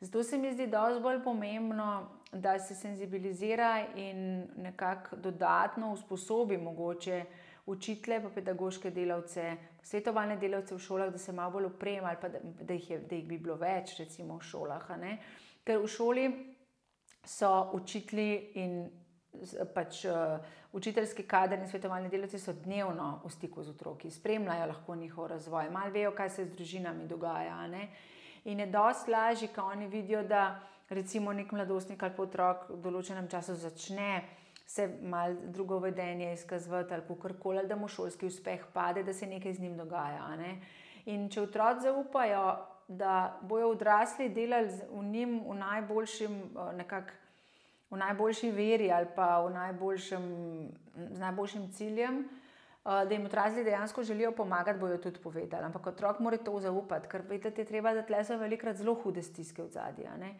Zato 0.00 0.22
se 0.22 0.38
mi 0.38 0.52
zdi 0.52 0.66
dosti 0.66 1.02
bolj 1.02 1.22
pomembno, 1.24 2.08
da 2.32 2.58
se 2.58 2.74
senzibilizira 2.74 3.86
in 3.96 4.46
nekako 4.56 5.16
dodatno 5.16 5.92
usposobi 5.92 6.56
mogoče 6.56 7.24
učitele, 7.66 8.22
pa 8.22 8.28
pedagoške 8.28 8.90
delavce, 8.90 9.56
svetovalne 9.82 10.36
delavce 10.36 10.74
v 10.74 10.78
šolah, 10.78 11.12
da 11.12 11.18
se 11.18 11.32
malo 11.32 11.50
bolj 11.50 11.64
opremajo, 11.64 12.16
da, 12.22 12.28
da, 12.28 12.64
da 12.64 12.74
jih 13.14 13.26
bi 13.26 13.38
bilo 13.38 13.56
več, 13.56 13.98
recimo 13.98 14.38
v 14.38 14.46
šolah. 14.46 14.86
Ker 15.64 15.82
v 15.82 15.88
šoli 15.88 16.24
so 17.24 17.70
učitelji 17.72 18.50
in 18.54 18.90
pač 19.74 20.04
uh, 20.04 20.38
učiteljski 20.72 21.22
kader 21.22 21.58
in 21.58 21.68
svetovalni 21.68 22.08
delavci 22.08 22.38
so 22.38 22.52
dnevno 22.52 23.20
v 23.24 23.30
stiku 23.30 23.62
z 23.62 23.70
otroki, 23.70 24.10
spremljajo 24.10 24.66
lahko 24.66 24.96
njihov 24.96 25.26
razvoj, 25.26 25.70
malo 25.70 25.90
vejo, 25.90 26.12
kaj 26.14 26.30
se 26.30 26.44
z 26.44 26.52
družinami 26.54 27.06
dogaja. 27.08 27.66
Ne? 27.66 27.88
In 28.44 28.60
je 28.60 28.66
dosti 28.66 29.10
lažje, 29.10 29.48
ko 29.54 29.62
oni 29.62 29.86
vidijo, 29.86 30.22
da 30.22 30.60
recimo 30.88 31.32
nek 31.32 31.52
mladostnik 31.52 32.02
ali 32.02 32.14
otrok 32.18 32.68
v 32.70 32.80
določenem 32.82 33.28
času 33.28 33.54
začne 33.54 34.22
se 34.70 34.86
mal 35.02 35.34
drugo 35.50 35.78
vedenje 35.78 36.32
izkazovati 36.32 36.94
ali 36.94 37.16
kar 37.22 37.34
koli, 37.38 37.66
da 37.66 37.76
mu 37.76 37.88
šolski 37.88 38.26
uspeh 38.26 38.66
pade, 38.72 39.02
da 39.02 39.12
se 39.12 39.26
nekaj 39.26 39.54
z 39.54 39.60
njim 39.60 39.76
dogaja. 39.76 40.36
Ne? 40.36 40.60
In 41.06 41.28
če 41.28 41.42
otroci 41.42 41.88
zaupajo, 41.88 42.44
da 42.90 43.38
bojo 43.42 43.70
odrasli 43.70 44.28
delali 44.28 44.68
v 44.90 45.04
njim 45.04 45.40
v 45.46 45.54
najboljšem, 45.54 46.32
eh, 46.42 46.72
nekak, 46.76 47.12
v 47.90 47.96
najboljši 47.96 48.50
veri 48.50 48.90
ali 48.92 49.06
pa 49.14 49.40
v 49.46 49.50
najboljšem, 49.50 50.24
z 51.10 51.18
najboljšim 51.18 51.72
ciljem, 51.72 52.18
eh, 52.18 53.04
da 53.06 53.14
jim 53.14 53.24
odrasli 53.24 53.64
dejansko 53.64 54.02
želijo 54.02 54.32
pomagati, 54.32 54.78
bojo 54.78 54.98
tudi 54.98 55.20
povedali. 55.22 55.64
Ampak 55.64 55.86
otrok 55.86 56.18
mora 56.18 56.36
to 56.36 56.60
zaupati, 56.60 57.08
ker 57.08 57.22
vedeti 57.28 57.60
je 57.60 57.64
treba, 57.64 57.94
da 57.94 58.02
tle 58.02 58.24
so 58.24 58.36
velikrat 58.36 58.76
zelo 58.76 58.94
hude 58.94 59.22
stiske 59.22 59.62
v 59.62 59.68
zadnji. 59.68 60.34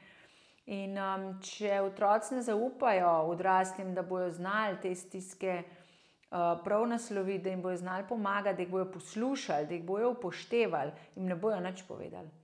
In 0.67 0.99
um, 0.99 1.41
če 1.43 1.81
otroci 1.81 2.35
ne 2.35 2.43
zaupajo 2.43 3.31
odraslim, 3.31 3.95
da 3.95 4.03
bojo 4.03 4.31
znali 4.31 4.77
te 4.83 4.95
stiske 4.95 5.63
uh, 5.63 6.59
prav 6.65 6.87
nasloviti, 6.87 7.45
da 7.45 7.51
jim 7.51 7.63
bojo 7.63 7.77
znali 7.77 8.05
pomagati, 8.09 8.57
da 8.57 8.63
jih 8.63 8.71
bojo 8.71 8.91
poslušali, 8.93 9.67
da 9.67 9.75
jih 9.75 9.85
bojo 9.85 10.11
upoštevali, 10.11 10.93
jim 11.17 11.27
ne 11.27 11.35
bojo 11.35 11.61
nič 11.61 11.83
povedali. 11.89 12.40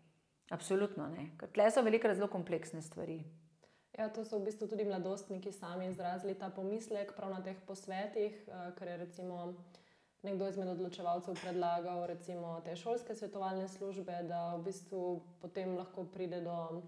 Absolutno 0.51 1.09
ne. 1.09 1.31
Ker 1.41 1.51
tle 1.51 1.71
so 1.71 1.83
velike 1.83 2.15
zelo 2.15 2.29
kompleksne 2.31 2.83
stvari. 2.83 3.19
Ja, 3.99 4.11
to 4.13 4.25
so 4.25 4.39
v 4.39 4.51
bistvu 4.51 4.69
tudi 4.69 4.85
mladostniki 4.85 5.53
sami 5.53 5.89
izrazili 5.89 6.35
ta 6.39 6.51
pomislek 6.53 7.15
prav 7.17 7.33
na 7.33 7.41
teh 7.43 7.57
posvetih, 7.67 8.35
eh, 8.47 8.73
ker 8.79 8.89
je 8.89 8.97
recimo 8.97 9.55
nekdo 10.23 10.49
izmed 10.49 10.69
odločevalcev 10.69 11.39
predlagal 11.41 12.07
recimo 12.07 12.61
te 12.65 12.77
šolske 12.77 13.15
svetovalne 13.15 13.69
službe, 13.69 14.23
da 14.29 14.57
v 14.57 14.63
bistvu 14.69 15.03
potem 15.41 15.77
lahko 15.77 16.05
pride 16.05 16.41
do 16.41 16.83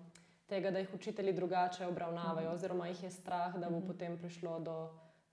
tega, 0.49 0.71
da 0.71 0.79
jih 0.79 0.95
učitelji 0.95 1.33
drugače 1.33 1.87
obravnavajo, 1.87 2.49
mhm. 2.49 2.55
oziroma 2.55 2.89
jih 2.89 3.03
je 3.03 3.11
strah, 3.11 3.57
da 3.57 3.71
bo 3.71 3.79
mhm. 3.79 3.87
potem 3.87 4.19
prišlo 4.19 4.61
do 4.61 4.79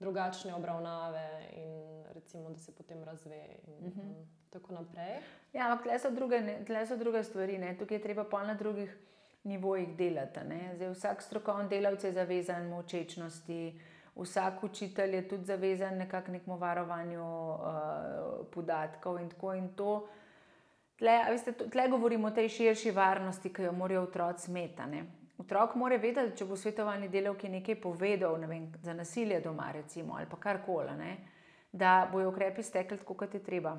drugačne 0.05 0.53
obravnave 0.53 1.25
in 1.57 2.03
recimo, 2.13 2.50
da 2.50 2.59
se 2.59 2.71
potem 2.71 3.03
razve. 3.03 3.41
In, 3.67 3.85
um, 3.85 4.15
tako 4.50 4.74
naprej. 4.74 5.19
Ja, 5.53 5.71
ampak 5.71 5.83
tle 5.83 6.00
so 6.00 6.12
druge, 6.12 6.39
tle 6.65 6.85
so 6.88 6.97
druge 6.97 7.24
stvari, 7.24 7.57
ne? 7.57 7.75
tukaj 7.79 7.97
je 7.97 8.03
treba 8.03 8.24
pa 8.24 8.43
na 8.47 8.53
drugih 8.53 8.93
nivojih 9.43 9.95
delati. 9.97 10.39
Zdaj, 10.75 10.93
vsak 10.93 11.21
strokovni 11.21 11.69
delavec 11.69 12.03
je 12.03 12.12
zavezan 12.12 12.69
močečnosti, 12.69 13.79
vsak 14.15 14.63
učitelj 14.63 15.15
je 15.15 15.27
tudi 15.27 15.45
zavezan 15.45 15.97
nekakšnemu 15.97 16.57
varovanju 16.57 17.25
uh, 17.25 18.45
podatkov 18.51 19.19
in 19.21 19.29
tako 19.29 19.53
in 19.53 19.69
to. 19.75 20.07
Tle, 20.95 21.19
veste, 21.29 21.51
tle 21.51 21.89
govorimo 21.91 22.27
o 22.27 22.31
tej 22.31 22.50
širši 22.50 22.91
varnosti, 22.95 23.51
ki 23.53 23.67
jo 23.67 23.71
morajo 23.75 24.07
otroci 24.07 24.51
imeti. 24.51 25.03
Otrok 25.38 25.75
mora 25.75 25.98
vedeti, 26.00 26.38
če 26.39 26.46
bo 26.48 26.56
svetovalni 26.56 27.10
delavki 27.12 27.50
nekaj 27.51 27.75
povedal 27.84 28.38
ne 28.39 28.48
vem, 28.48 28.70
za 28.84 28.94
nasilje 28.94 29.42
doma, 29.44 29.72
recimo, 29.75 30.15
ali 30.15 30.30
pa 30.32 30.38
karkoli, 30.39 31.12
da 31.72 32.08
bojo 32.12 32.30
ukrepi 32.30 32.63
stekli 32.63 32.98
tako, 32.98 33.13
kot 33.20 33.34
je 33.34 33.44
treba. 33.44 33.75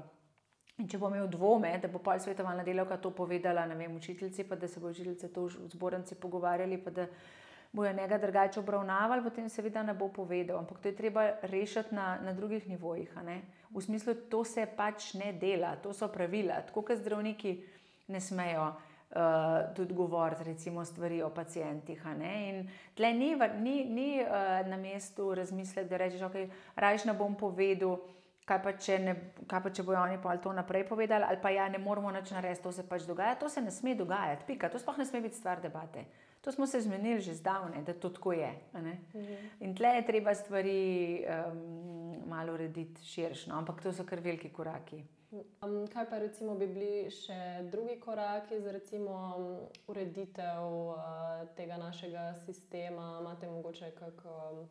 In 0.76 0.88
če 0.88 0.98
bo 1.00 1.08
imel 1.08 1.30
dvome, 1.32 1.70
da 1.80 1.88
bo 1.88 2.02
pol 2.04 2.18
svetovalna 2.20 2.64
delavka 2.64 2.98
to 3.00 3.10
povedala, 3.16 3.64
ne 3.66 3.74
vem, 3.74 3.94
učiteljci, 3.96 4.44
pa 4.44 4.56
da 4.60 4.68
se 4.68 4.80
bo 4.80 4.90
učiteljce 4.92 5.32
to 5.32 5.46
v 5.48 5.68
zbornici 5.72 6.18
pogovarjali, 6.20 6.76
pa 6.84 6.90
da 6.90 7.06
bojo 7.72 7.92
njega 7.92 8.18
drugače 8.18 8.60
obravnavali, 8.60 9.24
potem 9.24 9.48
seveda 9.48 9.82
ne 9.82 9.94
bo 9.94 10.10
povedal. 10.12 10.58
Ampak 10.58 10.82
to 10.82 10.88
je 10.88 10.96
treba 10.96 11.24
rešiti 11.42 11.94
na, 11.94 12.18
na 12.20 12.32
drugih 12.36 12.68
nivojih. 12.68 13.16
V 13.70 13.82
smislu, 13.82 14.14
to 14.28 14.44
se 14.44 14.66
pač 14.76 15.14
ne 15.14 15.32
dela, 15.32 15.76
to 15.76 15.92
so 15.92 16.08
pravila. 16.12 16.60
Tako 16.68 16.82
kot 16.82 17.00
zdravniki 17.00 17.56
ne 18.08 18.20
smejo 18.20 18.74
uh, 19.10 19.74
tudi 19.74 19.94
govoriti, 19.94 20.44
recimo, 20.44 20.84
stvari 20.84 21.22
o 21.22 21.30
pacijentih. 21.30 22.02
In 22.06 22.68
tle 22.94 23.12
ni, 23.12 23.36
ni, 23.60 23.84
ni 23.84 24.22
uh, 24.22 24.66
na 24.68 24.76
mestu 24.76 25.34
razmisliti, 25.34 25.88
da 25.88 25.96
rečeš, 25.96 26.22
ok, 26.22 26.34
rajš 26.76 27.04
ne 27.04 27.14
bom 27.14 27.34
povedal. 27.34 27.98
Kaj 28.46 28.60
pa, 28.62 28.72
če, 28.78 28.98
ne, 29.02 29.12
kaj 29.50 29.62
pa 29.62 29.70
če 29.74 29.82
bojo 29.82 29.98
oni 29.98 30.20
pa 30.22 30.36
to 30.38 30.52
naprej 30.54 30.84
povedali, 30.86 31.24
ali 31.26 31.40
pa 31.42 31.50
ja, 31.50 31.64
ne 31.68 31.80
moramo 31.82 32.12
več 32.14 32.30
narediti, 32.30 32.62
to 32.62 32.70
se 32.72 32.84
pač 32.86 33.02
dogaja. 33.02 33.34
To 33.40 33.48
se 33.50 33.60
ne 33.60 33.72
sme 33.74 33.96
dogajati, 33.98 34.46
pika. 34.46 34.70
To 34.70 34.78
sploh 34.78 35.00
ne 35.02 35.06
sme 35.08 35.20
biti 35.24 35.34
stvar 35.34 35.58
debate. 35.60 36.04
To 36.46 36.52
smo 36.52 36.66
se 36.66 36.78
zmenili 36.80 37.20
že 37.20 37.34
zdavne, 37.34 37.82
da 37.82 37.94
to 37.94 38.08
tako 38.08 38.32
je. 38.32 38.52
Mhm. 38.74 38.92
In 39.60 39.74
tle 39.74 39.88
je 39.96 40.06
treba 40.06 40.34
stvari 40.34 41.24
um, 41.26 42.22
malo 42.28 42.54
urediti 42.54 43.02
širšno, 43.02 43.58
ampak 43.58 43.82
to 43.82 43.92
so 43.92 44.06
kar 44.06 44.22
veliki 44.22 44.52
koraki. 44.54 45.02
Um, 45.62 45.86
kaj 45.92 46.10
pa 46.10 46.18
recimo 46.18 46.54
bi 46.54 46.66
bili 46.66 47.10
še 47.10 47.36
drugi 47.70 47.98
koraki 48.00 48.60
za 48.60 48.72
recimo 48.72 49.16
ureditev 49.88 50.64
uh, 50.64 50.98
tega 51.56 51.76
našega 51.76 52.34
sistema? 52.46 53.18
Imate 53.20 53.50
mogoče 53.50 53.90
kak 53.98 54.22
um, 54.24 54.62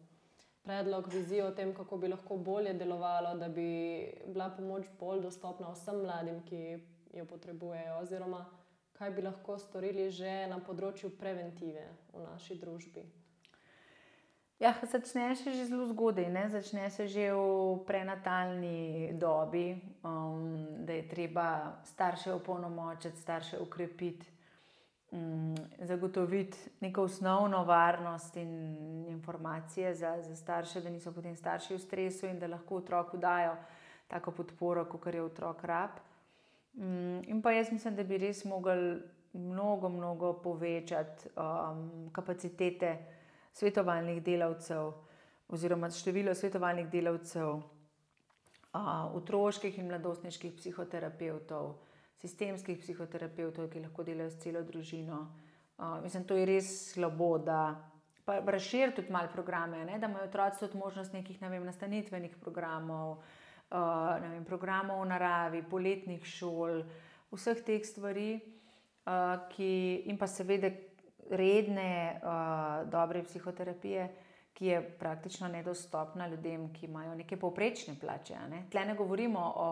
predlog, 0.64 1.08
vizijo 1.14 1.48
o 1.48 1.52
tem, 1.52 1.74
kako 1.74 1.98
bi 1.98 2.08
lahko 2.08 2.38
bolje 2.38 2.74
delovalo, 2.74 3.36
da 3.38 3.50
bi 3.50 3.68
bila 4.26 4.50
pomoč 4.58 4.88
bolj 5.00 5.22
dostopna 5.28 5.74
vsem 5.74 6.02
mladim, 6.02 6.42
ki 6.50 6.62
jo 7.20 7.26
potrebujejo? 7.30 8.00
Oziroma, 8.02 8.46
kaj 8.98 9.12
bi 9.12 9.28
lahko 9.28 9.60
storili 9.60 10.10
že 10.12 10.48
na 10.50 10.58
področju 10.60 11.14
preventive 11.20 11.86
v 12.14 12.26
naši 12.26 12.58
družbi? 12.58 13.06
Ja, 14.60 14.72
začne 14.92 15.36
se 15.36 15.52
že 15.52 15.66
zelo 15.66 15.84
zgodaj, 15.88 16.32
ne? 16.32 16.50
začne 16.50 16.88
se 16.90 17.08
že 17.08 17.28
v 17.34 17.84
prenatalni 17.84 19.12
dobi, 19.12 19.76
um, 20.00 20.56
da 20.80 20.94
je 20.94 21.08
treba 21.08 21.76
starše 21.84 22.32
opolnomočiti, 22.34 23.20
starše 23.20 23.60
ukrepiti, 23.60 24.24
um, 25.12 25.56
zagotoviti 25.80 26.58
neko 26.82 27.04
osnovno 27.04 27.64
varnost 27.64 28.38
in 28.38 29.06
informacije 29.10 29.94
za, 29.96 30.22
za 30.22 30.36
starše, 30.36 30.82
da 30.82 30.90
niso 30.90 31.12
potem 31.12 31.36
starši 31.36 31.76
v 31.76 31.80
stresu 31.80 32.26
in 32.32 32.40
da 32.40 32.48
lahko 32.48 32.80
otroku 32.80 33.18
dajo 33.18 33.58
tako 34.08 34.32
podporo, 34.32 34.86
kot 34.86 35.14
je 35.14 35.22
otrok 35.22 35.64
rab. 35.64 36.00
Um, 36.80 37.20
in 37.28 37.42
pa 37.42 37.52
jaz 37.52 37.72
mislim, 37.72 37.96
da 37.96 38.04
bi 38.04 38.18
res 38.18 38.46
mogli 38.46 39.04
mnogo, 39.34 39.90
mnogo 39.90 40.34
povečati 40.34 41.28
um, 41.36 42.10
kapacitete 42.16 43.15
svetovalnih 43.56 44.22
delavcev, 44.24 44.92
oziroma 45.48 45.90
število 45.94 46.36
svetovalnih 46.36 46.90
delavcev, 46.92 47.62
otroških 49.16 49.78
in 49.80 49.88
mladostniških 49.88 50.58
psihoterapeutov, 50.58 51.76
sistemskih 52.20 52.80
psihoterapeutov, 52.82 53.70
ki 53.72 53.86
lahko 53.86 54.04
delajo 54.04 54.34
s 54.34 54.42
celo 54.44 54.64
družino. 54.68 55.22
Mislim, 56.04 56.24
to 56.28 56.36
je 56.36 56.46
res 56.50 56.72
slabo, 56.92 57.38
da 57.40 57.76
razširijo 58.26 58.96
tudi 58.96 59.14
malo 59.14 59.30
programe, 59.32 59.86
ne? 59.86 60.00
da 60.00 60.08
imajo 60.08 60.28
otroci 60.28 60.60
tudi 60.60 60.78
možnost 60.78 61.14
nekih 61.14 61.42
ne 61.42 61.50
vem, 61.50 61.66
nastanitvenih 61.66 62.36
programov, 62.42 63.22
ne 64.22 64.30
vem, 64.34 64.44
programov 64.46 65.04
v 65.04 65.10
naravi, 65.14 65.64
poletnih 65.70 66.26
šol, 66.26 66.82
vseh 67.32 67.64
teh 67.64 67.86
stvari, 67.86 68.40
ki, 69.54 69.72
in 70.10 70.18
pa 70.18 70.28
seveda 70.28 70.72
redne, 71.30 72.20
uh, 72.22 72.90
dobre 72.90 73.24
psihoterapije, 73.24 74.10
ki 74.56 74.66
je 74.66 74.82
praktično 75.00 75.48
nedostopna 75.48 76.28
ljudem, 76.28 76.74
ki 76.74 76.86
imajo 76.86 77.16
neke 77.16 77.38
povprečne 77.38 77.96
plače. 78.00 78.38
Ne? 78.50 78.64
Tle 78.72 78.86
ne 78.86 78.96
govorimo 78.96 79.40
o, 79.56 79.70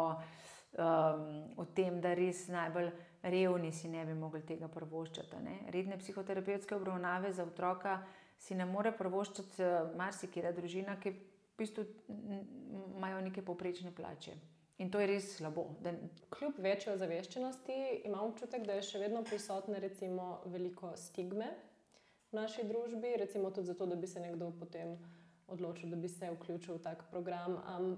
um, 0.77 1.43
o 1.57 1.65
tem, 1.65 2.01
da 2.01 2.13
res 2.13 2.47
najbolj 2.51 2.91
revni 3.23 3.71
si 3.71 3.87
ne 3.87 4.03
bi 4.05 4.13
mogli 4.13 4.41
tega 4.45 4.67
prvoščati. 4.67 5.39
Ne? 5.43 5.57
Redne 5.71 5.97
psihoterapevtske 5.97 6.75
obravnave 6.75 7.31
za 7.33 7.45
otroka 7.47 8.01
si 8.37 8.55
ne 8.59 8.65
more 8.65 8.91
prvoščati 8.91 9.69
marsikera 9.95 10.51
družina, 10.51 10.97
ki 10.99 11.13
v 11.13 11.21
bistvu 11.57 11.85
imajo 12.97 13.21
neke 13.21 13.45
povprečne 13.45 13.93
plače. 13.95 14.35
In 14.83 14.91
to 14.91 14.99
je 14.99 15.07
res 15.07 15.29
slabo. 15.37 15.69
Da... 15.79 15.93
Kljub 16.33 16.57
večji 16.59 16.91
ozaveščenosti 16.91 17.75
imam 18.03 18.33
občutek, 18.33 18.65
da 18.67 18.75
je 18.75 18.87
še 18.89 18.99
vedno 18.99 19.21
prisotne 19.23 19.79
recimo, 19.79 20.41
veliko 20.51 20.91
stigme 20.99 21.47
v 22.33 22.35
naši 22.35 22.65
družbi, 22.67 23.13
recimo 23.21 23.51
tudi 23.55 23.71
zato, 23.71 23.87
da 23.87 23.95
bi 23.95 24.09
se 24.11 24.19
nekdo 24.19 24.49
potem 24.59 24.97
odločil, 25.47 25.93
da 25.93 25.99
bi 26.01 26.11
se 26.11 26.33
vključil 26.33 26.75
v 26.75 26.83
tak 26.83 27.05
program. 27.13 27.55
Um, 27.63 27.95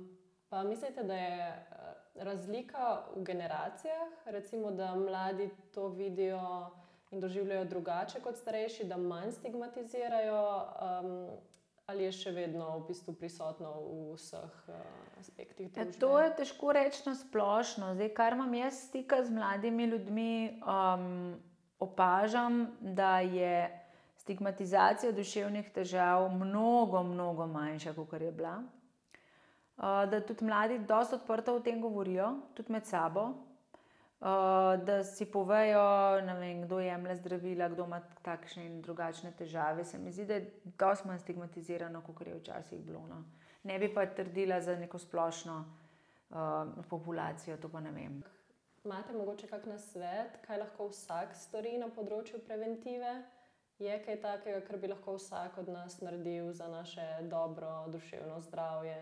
pa 0.52 0.62
mislite, 0.68 1.08
da 1.10 1.18
je 1.18 1.50
eh, 1.50 1.90
razlika 2.28 2.92
v 3.16 3.26
generacijah, 3.32 4.30
recimo, 4.38 4.70
da 4.72 4.94
mladi 5.00 5.50
to 5.74 5.88
vidijo 5.96 6.70
in 7.10 7.24
doživljajo 7.24 7.66
drugače 7.66 8.22
kot 8.22 8.38
starejši, 8.38 8.86
da 8.92 9.02
manj 9.02 9.34
stigmatizirajo. 9.40 10.46
Um, 10.86 11.20
ali 11.86 12.08
je 12.08 12.12
še 12.18 12.32
vedno 12.34 12.68
v 12.80 12.88
bistvu 12.90 13.14
prisotno 13.14 13.70
v 13.78 14.18
vseh 14.18 14.54
uh, 14.74 14.78
aspektih? 15.22 15.70
Ja, 15.78 15.86
to 15.86 16.18
je 16.18 16.32
težko 16.42 16.74
reči 16.74 17.04
na 17.06 17.14
splošno. 17.18 17.94
Zdaj, 17.98 18.12
kar 18.18 18.38
imam 18.38 18.54
jaz 18.58 18.88
stika 18.90 19.22
z 19.24 19.34
mladimi 19.34 19.86
ljudmi, 19.94 20.62
um, 20.66 21.36
opažam, 21.80 22.66
da 22.82 23.20
je 23.22 23.70
stigmatizacija 24.24 25.14
duševnih 25.14 25.70
težav 25.76 26.32
mnogo, 26.34 27.04
mnogo 27.06 27.46
manjša, 27.46 27.94
kot 27.94 28.18
je 28.22 28.32
bila. 28.34 28.58
Uh, 29.78 30.08
da 30.10 30.24
tudi 30.26 30.48
mladi 30.48 30.80
dosta 30.88 31.20
odprto 31.20 31.54
o 31.54 31.62
tem 31.62 31.82
govorijo, 31.84 32.34
tudi 32.58 32.74
med 32.74 32.90
sabo. 32.90 33.30
Uh, 34.26 34.86
da 34.86 35.04
si 35.04 35.26
povejo, 35.26 35.82
vem, 36.40 36.62
kdo 36.64 36.80
jemlje 36.80 37.16
zdravila, 37.16 37.68
kdo 37.70 37.84
ima 37.86 38.00
takšne 38.26 38.64
in 38.66 38.80
drugačne 38.82 39.30
težave. 39.38 39.84
Se 39.86 40.00
mi 40.02 40.12
zdi, 40.12 40.26
da 40.26 40.40
je 40.40 40.48
dosti 40.80 41.08
manj 41.08 41.20
stigmatizirano, 41.20 42.02
kot 42.02 42.28
je 42.28 42.34
včasih 42.34 42.80
bilo. 42.82 43.04
No. 43.10 43.22
Ne 43.64 43.78
bi 43.80 43.94
pa 43.94 44.06
trdila 44.06 44.58
za 44.62 44.76
neko 44.76 44.98
splošno 44.98 45.60
uh, 46.30 46.38
populacijo, 46.90 47.58
to 47.58 47.70
pa 47.70 47.80
ne 47.80 47.92
vem. 47.92 48.24
Imate 48.86 49.14
morda 49.14 49.48
kakšen 49.50 49.78
svet, 49.80 50.42
kaj 50.48 50.58
lahko 50.58 50.90
vsak 50.90 51.38
stori 51.38 51.78
na 51.78 51.92
področju 51.94 52.42
preventive? 52.48 53.14
Je 53.78 53.94
kaj 54.08 54.22
takega, 54.26 54.64
kar 54.66 54.82
bi 54.82 54.90
lahko 54.90 55.20
vsak 55.20 55.62
od 55.62 55.70
nas 55.70 56.00
naredil 56.02 56.50
za 56.54 56.66
naše 56.72 57.06
dobro 57.30 57.86
duševno 57.94 58.42
zdravje? 58.42 58.98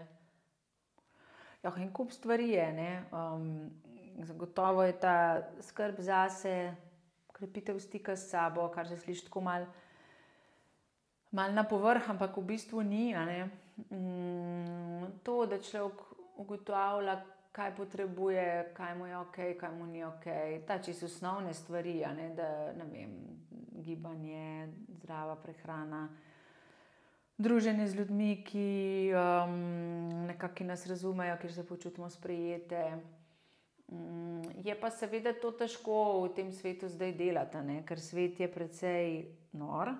Ja, 1.63 1.71
en 1.77 1.93
kup 1.95 2.11
stvari 2.11 2.49
je. 2.49 2.67
Um, 3.15 3.71
zagotovo 4.19 4.83
je 4.83 4.99
ta 4.99 5.41
skrb 5.61 5.99
zase, 5.99 6.75
krepitev 7.33 7.79
stika 7.79 8.15
s 8.15 8.29
sabo, 8.29 8.67
kar 8.69 8.87
se 8.87 8.97
sliši 8.97 9.25
tako 9.25 9.41
malo 9.41 9.65
mal 11.33 11.53
na 11.53 11.63
povrh, 11.65 12.09
ampak 12.09 12.37
v 12.37 12.45
bistvu 12.45 12.81
ni. 12.85 13.13
Mm, 13.89 15.19
to, 15.25 15.45
da 15.49 15.57
človek 15.57 15.97
ugotavlja, 16.37 17.23
kaj 17.53 17.75
potrebuje, 17.75 18.73
kaj 18.77 18.93
mu 18.97 19.09
je 19.09 19.17
ok, 19.17 19.37
kaj 19.57 19.71
mu 19.73 19.85
ni 19.85 20.05
ok, 20.05 20.25
ta 20.67 20.77
čisto 20.77 21.05
osnovne 21.05 21.53
stvari, 21.53 22.05
ne, 22.17 22.29
da 22.37 22.73
ne 22.77 22.85
vem, 22.85 23.17
gibanje, 23.81 24.69
zdrava 25.01 25.35
prehrana. 25.35 26.09
Druženje 27.37 27.87
z 27.87 27.95
ljudmi, 27.97 28.43
ki 28.45 29.09
um, 29.17 30.25
nekako 30.29 30.69
nas 30.69 30.85
razumejo, 30.85 31.37
ker 31.41 31.53
se 31.53 31.65
počutimo 31.65 32.09
sprejete. 32.09 33.01
Mm, 33.91 34.41
je 34.63 34.75
pa 34.79 34.89
seveda 34.89 35.33
to 35.33 35.51
težko 35.51 36.23
v 36.23 36.33
tem 36.35 36.51
svetu 36.51 36.87
zdaj 36.89 37.13
delati, 37.13 37.61
ne? 37.61 37.81
ker 37.85 37.99
svet 37.99 38.39
je 38.39 38.47
precej 38.51 39.25
nor. 39.59 39.91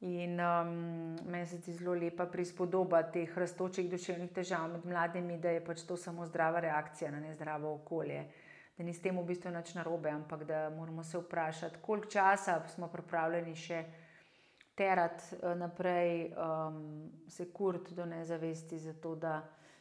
In 0.00 0.36
um, 0.40 1.16
meni 1.24 1.46
se 1.46 1.56
zdi 1.56 1.72
zelo 1.72 1.94
lepa 1.96 2.26
prispodoba 2.28 3.00
teh 3.08 3.30
raztočih 3.38 3.88
duševnih 3.90 4.32
težav 4.32 4.68
med 4.68 4.84
mladimi, 4.84 5.38
da 5.40 5.54
je 5.54 5.62
pač 5.64 5.86
to 5.88 5.96
samo 5.96 6.26
zdrava 6.26 6.60
reakcija 6.60 7.10
na 7.10 7.20
nezdravo 7.20 7.72
okolje. 7.78 8.26
Da 8.76 8.84
ni 8.84 8.92
s 8.92 9.00
tem 9.00 9.16
v 9.16 9.24
bistvu 9.24 9.50
nič 9.54 9.72
narobe, 9.74 10.10
ampak 10.12 10.44
da 10.44 10.66
moramo 10.70 11.04
se 11.04 11.16
vprašati, 11.18 11.80
koliko 11.82 12.10
časa 12.12 12.58
smo 12.68 12.90
pripravljeni 12.92 13.54
še 13.56 13.84
terati 14.76 15.32
eh, 15.40 15.54
naprej, 15.56 16.34
um, 16.36 17.10
se 17.28 17.48
kurti 17.52 17.94
do 17.94 18.04
nezavesti, 18.04 18.78
zato 18.78 19.14
da 19.16 19.40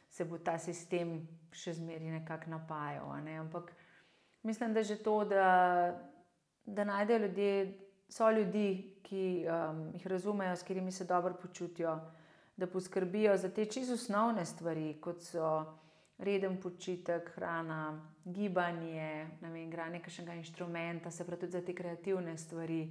se 0.10 0.26
bo 0.26 0.38
ta 0.38 0.56
sistem 0.60 1.28
še 1.56 1.74
zmeraj 1.80 2.20
nekako 2.20 2.52
napajal. 2.52 3.10
Ne? 3.24 3.39
Ampak 3.39 3.72
mislim, 4.44 4.74
da 4.74 4.84
že 4.84 4.98
to, 5.04 5.24
da, 5.26 5.48
da 6.65 6.84
najdejo 6.84 7.26
ljudje, 7.26 7.56
so 8.10 8.30
ljudi, 8.32 8.68
ki 9.06 9.46
um, 9.46 9.82
jih 9.94 10.08
razumejo, 10.08 10.56
s 10.56 10.63
katerimi 10.65 10.91
se 10.91 11.06
dobro 11.06 11.34
počutijo, 11.41 11.96
da 12.58 12.68
poskrbijo 12.68 13.38
za 13.38 13.50
te 13.50 13.65
čisto 13.65 13.94
osnovne 13.94 14.46
stvari, 14.46 14.96
kot 15.02 15.22
so 15.22 15.50
reden 16.18 16.60
počitek, 16.62 17.30
hrana, 17.36 18.00
gibanje, 18.24 19.28
vem, 19.41 19.56
igranje 19.56 20.00
nekega 20.00 20.34
inštrumenta, 20.34 21.12
se 21.12 21.26
pravi 21.26 21.41
tudi 21.41 21.52
za 21.52 21.62
te 21.62 21.76
kreativne 21.76 22.38
stvari 22.38 22.88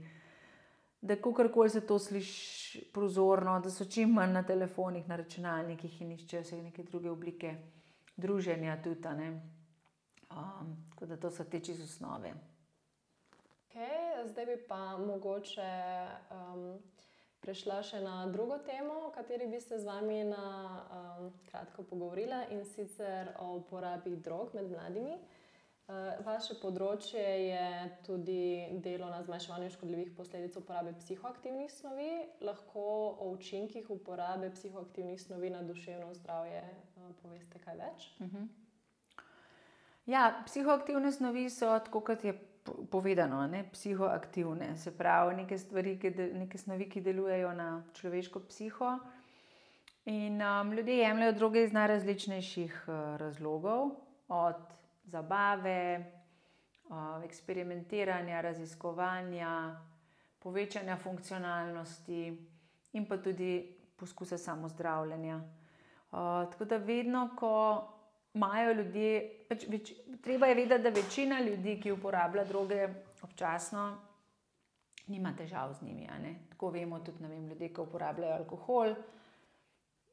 da 1.04 1.16
kakorkoli 1.16 1.70
se 1.70 1.86
to 1.86 1.98
sliši 1.98 2.84
prozorno, 2.92 3.60
da 3.60 3.70
so 3.70 3.84
čim 3.84 4.10
manj 4.10 4.32
na 4.32 4.42
telefonih, 4.42 5.08
na 5.08 5.16
računalnikih 5.16 6.00
in 6.00 6.14
iščejo 6.14 6.44
se 6.44 6.60
neke 6.62 6.82
druge 6.82 7.10
oblike 7.10 7.50
druženja 8.16 8.82
tudi. 8.82 9.08
Um, 10.30 10.76
tako 10.90 11.06
da 11.06 11.16
to 11.16 11.30
so 11.30 11.44
te 11.44 11.60
čisto 11.60 11.84
osnove. 11.84 12.34
Okay, 13.68 14.26
zdaj 14.26 14.46
bi 14.46 14.56
pa 14.68 14.96
mogoče 14.98 15.72
um, 16.30 16.78
prešla 17.40 17.82
še 17.82 18.00
na 18.00 18.26
drugo 18.32 18.58
temo, 18.66 18.94
o 19.08 19.12
kateri 19.14 19.46
bi 19.50 19.60
se 19.60 19.78
z 19.78 19.84
vami 19.84 20.24
na 20.24 20.44
um, 20.94 21.32
kratko 21.50 21.82
pogovorila 21.82 22.44
in 22.50 22.64
sicer 22.64 23.34
o 23.38 23.56
uporabi 23.56 24.16
drog 24.16 24.54
med 24.54 24.70
mladimi. 24.70 25.18
Uh, 25.84 26.14
vaše 26.24 26.54
področje 26.62 27.20
je 27.20 27.66
tudi 28.06 28.78
delo 28.80 29.10
na 29.12 29.20
zmanjševanju 29.26 29.74
škodljivih 29.74 30.14
posledic 30.16 30.56
uporabe 30.56 30.94
psihoaktivnih 31.02 31.68
snovi. 31.72 32.12
Lahko 32.40 32.86
o 33.20 33.28
učinkih 33.34 33.90
uporabe 33.92 34.48
psihoaktivnih 34.54 35.20
snovi 35.20 35.50
na 35.52 35.60
duševno 35.66 36.14
zdravje 36.22 36.62
poveste 37.22 37.58
kaj 37.58 37.76
več? 37.76 38.10
Uh 38.18 38.26
mhm. 38.26 38.36
-huh. 38.36 38.48
Ja, 40.06 40.42
psihoaktivne 40.46 41.12
snovi 41.12 41.50
so, 41.50 41.78
tako 41.78 42.00
kot 42.00 42.24
je 42.24 42.34
povedano, 42.90 43.46
ne, 43.46 43.64
psihoaktivne, 43.72 44.76
se 44.76 44.98
pravi, 44.98 45.34
neke, 45.34 45.58
stvari, 45.58 45.96
de, 45.96 46.30
neke 46.34 46.58
snovi, 46.58 46.88
ki 46.88 47.00
delujejo 47.00 47.52
na 47.52 47.84
človeško 47.94 48.40
psiho. 48.40 48.98
In 50.04 50.42
um, 50.42 50.72
ljudje 50.72 50.98
jemljajo 50.98 51.32
druge 51.32 51.62
iz 51.64 51.72
najrazličnejših 51.72 52.84
uh, 52.86 53.16
razlogov, 53.16 53.90
od 54.28 54.60
zabave, 55.04 56.12
uh, 56.88 57.24
eksperimentiranja, 57.24 58.40
raziskovanja, 58.40 59.80
povečanja 60.38 60.96
funkcionalnosti 60.96 62.38
in 62.92 63.06
pa 63.08 63.16
tudi 63.16 63.76
poskusa 63.96 64.38
samozdravljenja. 64.38 65.40
Uh, 66.14 66.50
tako 66.50 66.64
da 66.64 66.76
vedno, 66.76 67.30
ko 67.38 67.52
imajo 68.34 68.72
ljudje, 68.72 69.14
pač, 69.48 69.64
več, 69.66 69.90
treba 70.22 70.46
je 70.46 70.54
vedeti, 70.54 70.82
da 70.82 70.92
večina 70.94 71.40
ljudi, 71.42 71.74
ki 71.82 71.90
uporablja 71.90 72.44
droge 72.46 72.86
občasno, 73.22 73.88
nima 75.10 75.34
težav 75.36 75.74
z 75.74 75.82
njimi. 75.82 76.06
Tako 76.52 76.70
vemo 76.70 77.00
tudi 77.02 77.26
vem, 77.26 77.48
ljudje, 77.48 77.72
ki 77.74 77.80
uporabljajo 77.80 78.36
alkohol. 78.36 78.94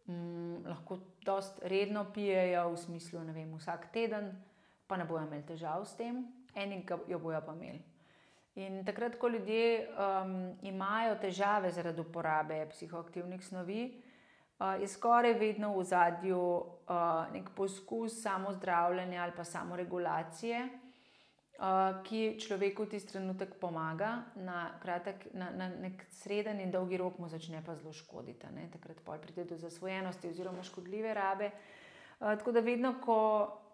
Mm, 0.09 0.65
lahko 0.65 0.97
dosta 1.25 1.67
redno 1.69 2.07
pijejo, 2.13 2.71
v 2.73 2.77
smislu, 2.77 3.21
da 3.25 3.57
vsak 3.57 3.91
teden, 3.93 4.31
pa 4.87 4.97
ne 4.97 5.05
bojo 5.05 5.27
imeli 5.27 5.45
težav 5.45 5.85
s 5.85 5.93
tem, 5.95 6.25
eni 6.55 6.81
jo 7.07 7.19
bojo 7.19 7.41
pa 7.45 7.53
imeli. 7.53 7.81
In 8.55 8.81
takrat, 8.85 9.15
ko 9.15 9.29
ljudje 9.29 9.87
um, 9.93 10.57
imajo 10.67 11.15
težave 11.21 11.69
zaradi 11.71 12.01
uporabe 12.01 12.65
psihoaktivnih 12.73 13.45
snovi, 13.45 14.00
je 14.79 14.87
skoraj 14.87 15.33
vedno 15.33 15.73
v 15.77 15.83
zadju 15.83 16.39
uh, 16.39 17.33
nek 17.33 17.49
poskus 17.55 18.21
samozdravljenja 18.21 19.23
ali 19.23 19.31
pa 19.35 19.43
samoregulacije, 19.43 20.67
uh, 20.67 22.03
ki 22.03 22.37
človeku 22.39 22.83
v 22.83 22.89
tisti 22.89 23.13
trenutek 23.13 23.55
pomaga, 23.59 24.23
na, 24.35 24.71
kratek, 24.83 25.27
na, 25.33 25.49
na 25.49 25.69
nek 25.69 26.05
sreden 26.09 26.59
in 26.59 26.71
dolgi 26.71 26.97
rok 26.97 27.17
mu 27.17 27.29
začne 27.29 27.63
pa 27.65 27.75
zelo 27.75 27.93
škoditi. 27.93 28.51
Ne? 28.55 28.67
Takrat 28.73 29.01
pride 29.21 29.45
do 29.49 29.57
zasvojenosti 29.57 30.29
oziroma 30.29 30.63
škodljive 30.63 31.13
rabe. 31.13 31.51
Tako 32.19 32.51
da 32.51 32.59
vedno, 32.59 32.93
ko 33.01 33.17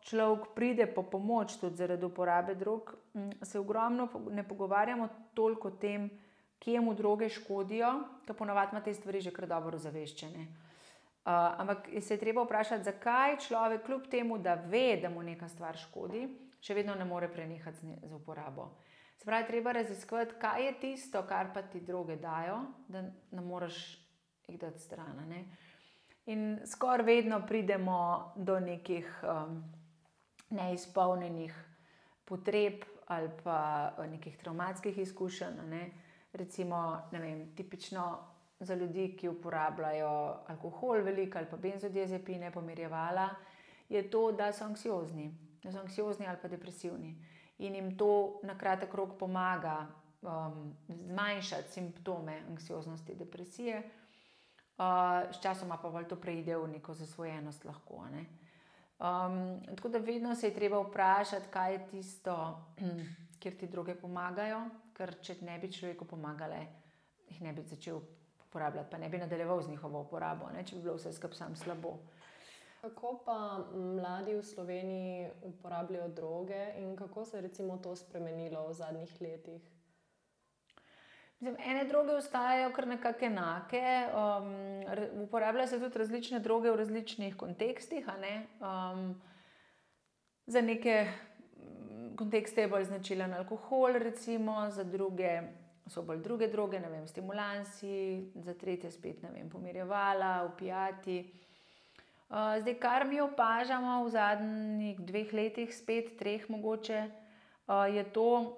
človek 0.08 0.54
pride 0.56 0.86
po 0.88 1.04
pomoč 1.04 1.58
tudi 1.60 1.76
zaradi 1.76 2.06
uporabe 2.06 2.56
drog, 2.56 2.94
se 3.42 3.60
ogromno 3.60 4.08
ne 4.32 4.48
pogovarjamo 4.48 5.10
toliko 5.34 5.68
o 5.68 5.72
tem, 5.72 6.10
kje 6.60 6.80
mu 6.82 6.94
droge 6.94 7.28
škodijo, 7.30 7.92
ker 8.26 8.36
ponovadi 8.36 8.72
ima 8.72 8.82
te 8.82 8.94
stvari 8.94 9.22
že 9.22 9.36
kar 9.36 9.48
dobro 9.48 9.78
zaveščene. 9.78 10.48
Uh, 10.48 10.67
ampak 11.28 11.90
se 12.02 12.14
je 12.14 12.20
treba 12.20 12.44
vprašati, 12.44 12.84
zakaj 12.84 13.38
človek, 13.48 13.86
kljub 13.86 14.08
temu, 14.08 14.38
da 14.38 14.54
ve, 14.56 15.00
da 15.02 15.10
mu 15.10 15.24
neka 15.24 15.50
stvar 15.50 15.78
škodi, 15.78 16.28
še 16.64 16.74
vedno 16.74 16.96
ne 16.96 17.06
more 17.06 17.28
prenehati 17.32 17.78
z, 17.78 17.98
z 18.08 18.14
uporabo. 18.16 18.70
Se 19.18 19.26
pravi, 19.26 19.48
treba 19.48 19.72
raziskovati, 19.72 20.38
kaj 20.40 20.66
je 20.66 20.74
tisto, 20.80 21.24
kar 21.28 21.52
pa 21.54 21.62
ti 21.62 21.82
droge 21.82 22.16
dajo, 22.16 22.62
da 22.88 23.02
ne 23.32 23.42
moreš 23.42 23.80
jih 24.48 24.60
dati 24.60 24.80
stran. 24.80 25.20
Ne? 25.28 25.44
In 26.32 26.60
skoraj 26.66 27.06
vedno 27.06 27.42
pridemo 27.48 28.34
do 28.36 28.60
nekih 28.60 29.08
um, 29.24 29.64
neizpolnjenih 30.50 31.56
potreb 32.26 32.86
ali 33.08 33.30
pa 33.44 33.94
nekih 34.10 34.38
traumatskih 34.38 34.98
izkušenj. 34.98 35.60
Ne? 35.70 35.92
Recimo, 36.34 37.02
ne 37.12 37.20
vem, 37.20 37.46
tipično 37.56 38.08
za 38.60 38.76
ljudi, 38.76 39.16
ki 39.18 39.30
uporabljajo 39.30 40.38
alkohol, 40.48 41.04
veliko 41.04 41.38
ali 41.38 41.48
pa 41.50 41.58
benzodiazepine, 41.58 42.52
pomirjevala, 42.52 43.30
je 43.90 44.10
to, 44.10 44.32
da 44.32 44.52
so 44.54 44.66
anksiozni, 44.66 45.32
da 45.64 45.72
so 45.72 45.80
anksiozni 45.80 46.28
ali 46.28 46.38
pa 46.42 46.48
depresivni. 46.48 47.16
In 47.58 47.76
jim 47.76 47.98
to 47.98 48.40
na 48.44 48.58
kratek 48.58 48.94
rok 48.94 49.18
pomaga 49.20 49.88
um, 50.22 50.76
zmanjšati 50.90 51.72
simptome 51.72 52.42
anksioznosti, 52.50 53.16
depresije, 53.16 53.84
uh, 54.78 55.34
sčasoma 55.34 55.78
pa 55.78 56.04
to 56.04 56.16
preide 56.16 56.58
v 56.58 56.68
neko 56.68 56.94
zasvojenost. 56.94 57.66
Lahko, 57.66 58.06
ne? 58.12 58.26
um, 59.00 59.62
tako 59.76 59.90
da 59.90 59.98
vedno 59.98 60.36
se 60.36 60.48
je 60.48 60.54
treba 60.54 60.82
vprašati, 60.82 61.48
kaj 61.52 61.74
je 61.74 61.88
tisto, 61.88 62.66
kjer 63.40 63.58
ti 63.58 63.68
druge 63.68 63.96
pomagajo, 63.96 64.70
ker 64.94 65.16
če 65.22 65.36
ne 65.42 65.60
bi 65.60 65.72
človeku 65.72 66.06
pomagale, 66.06 66.66
jih 67.30 67.42
ne 67.42 67.54
bi 67.54 67.62
začel 67.62 68.02
uporabljati, 68.48 68.92
pa 68.92 68.98
ne 68.98 69.10
bi 69.10 69.18
nadaljeval 69.18 69.62
z 69.62 69.70
njihovo 69.70 70.02
uporabo, 70.02 70.50
ne, 70.56 70.66
če 70.66 70.76
bi 70.76 70.82
bilo 70.82 70.96
vse 70.96 71.14
skupaj 71.14 71.38
samo 71.38 71.56
slabo. 71.56 71.98
Kako 72.82 73.16
pa 73.26 73.66
mladi 73.74 74.36
v 74.36 74.44
Sloveniji 74.44 75.30
uporabljajo 75.44 76.08
droge 76.08 76.74
in 76.78 76.96
kako 76.96 77.26
se 77.26 77.38
je 77.38 77.82
to 77.84 77.96
spremenilo 77.96 78.68
v 78.68 78.74
zadnjih 78.74 79.22
letih? 79.22 79.62
Mislim, 81.40 81.58
ene 81.70 81.84
droge 81.86 82.16
ostajajo 82.16 82.72
kar 82.74 82.88
nekako 82.88 83.26
enake. 83.26 83.84
Um, 84.10 85.24
uporabljajo 85.24 85.68
se 85.68 85.80
tudi 85.80 85.98
različne 86.00 86.40
droge 86.40 86.72
v 86.72 86.76
različnih 86.76 87.36
kontekstih. 87.36 88.08
Ne? 88.22 88.48
Um, 88.60 89.22
za 90.46 90.62
neke 90.62 91.08
kontekste 92.18 92.62
je 92.62 92.68
bolj 92.68 92.84
značilen 92.84 93.34
alkohol, 93.34 94.00
recimo, 94.00 94.70
za 94.70 94.84
druge 94.84 95.42
so 95.90 96.04
bolj 96.04 96.22
druge 96.24 96.48
droge, 96.48 96.80
ne 96.80 96.90
vem, 96.90 97.08
stimulansi, 97.08 98.32
za 98.36 98.54
tretje 98.54 98.92
spet 98.92 99.22
ne 99.24 99.32
vem, 99.32 99.50
pomirjevala, 99.50 100.50
upijati. 100.54 101.20
Uh, 102.28 102.60
zdaj, 102.62 102.76
kar 102.80 103.06
mi 103.08 103.22
opažamo 103.24 104.02
v 104.04 104.10
zadnjih 104.12 104.98
dveh 105.00 105.34
letih, 105.34 105.72
spet 105.72 106.18
treh 106.20 106.50
mogoče, 106.50 107.06
uh, 107.08 107.88
je 107.88 108.04
to, 108.12 108.58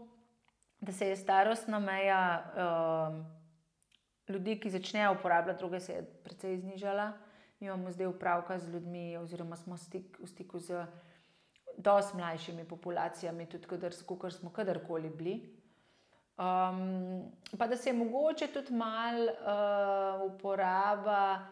da 0.81 0.91
se 0.91 1.07
je 1.11 1.15
starostna 1.15 1.79
meja 1.79 2.21
uh, 2.55 3.19
ljudi, 4.29 4.57
ki 4.59 4.69
začnejo 4.69 5.13
uporabljati 5.19 5.59
droge, 5.59 5.79
se 5.79 5.93
je 5.93 6.07
precej 6.23 6.57
znižala. 6.57 7.11
Mi 7.59 7.67
imamo 7.67 7.91
zdaj 7.91 8.07
upravka 8.07 8.57
z 8.59 8.73
ljudmi, 8.73 9.17
oziroma 9.17 9.55
smo 9.55 9.77
stik, 9.77 10.17
v 10.19 10.27
stiku 10.27 10.59
z 10.59 10.85
dosti 11.77 12.17
mlajšimi 12.17 12.65
populacijami, 12.65 13.45
tudi 13.45 13.67
kot 13.67 14.33
smo 14.33 14.49
kadarkoli 14.49 15.09
bili. 15.09 15.58
Um, 16.39 17.31
pa 17.57 17.67
da 17.67 17.77
se 17.77 17.89
je 17.89 17.93
mogoče 17.93 18.47
tudi 18.47 18.73
malo 18.73 19.23
uh, 19.23 20.31
uporaba 20.31 21.47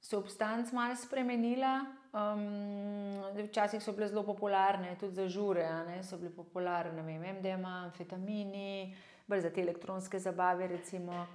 substanc 0.00 0.72
malo 0.72 0.96
spremenila. 0.96 1.84
Um, 2.12 3.44
včasih 3.48 3.82
so 3.82 3.92
bile 3.92 4.08
zelo 4.08 4.22
popularne, 4.22 4.96
tudi 5.00 5.14
za 5.14 5.28
žure, 5.28 5.66
ne, 5.86 6.02
so 6.02 6.16
bile 6.16 6.30
popularne, 6.30 7.02
ne 7.02 7.18
vem, 7.18 7.36
MDMA, 7.36 7.82
amfetamini, 7.84 8.96
bolj 9.26 9.40
za 9.40 9.50
te 9.50 9.60
elektronske 9.60 10.18
zabave. 10.18 10.66
Recimo. 10.66 11.26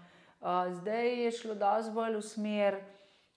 Uh, 0.41 0.73
zdaj 0.73 1.23
je 1.23 1.31
šlo 1.31 1.55
dosti 1.55 1.93
bolj 1.93 2.17
v 2.17 2.21
smer 2.21 2.79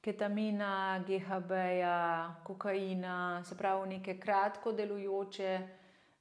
ketamina, 0.01 1.05
GHB-ja, 1.07 2.35
kokaina, 2.45 3.45
se 3.45 3.59
pravi, 3.59 3.89
neke 3.97 4.17
kratko 4.21 4.73
delujoče 4.73 5.61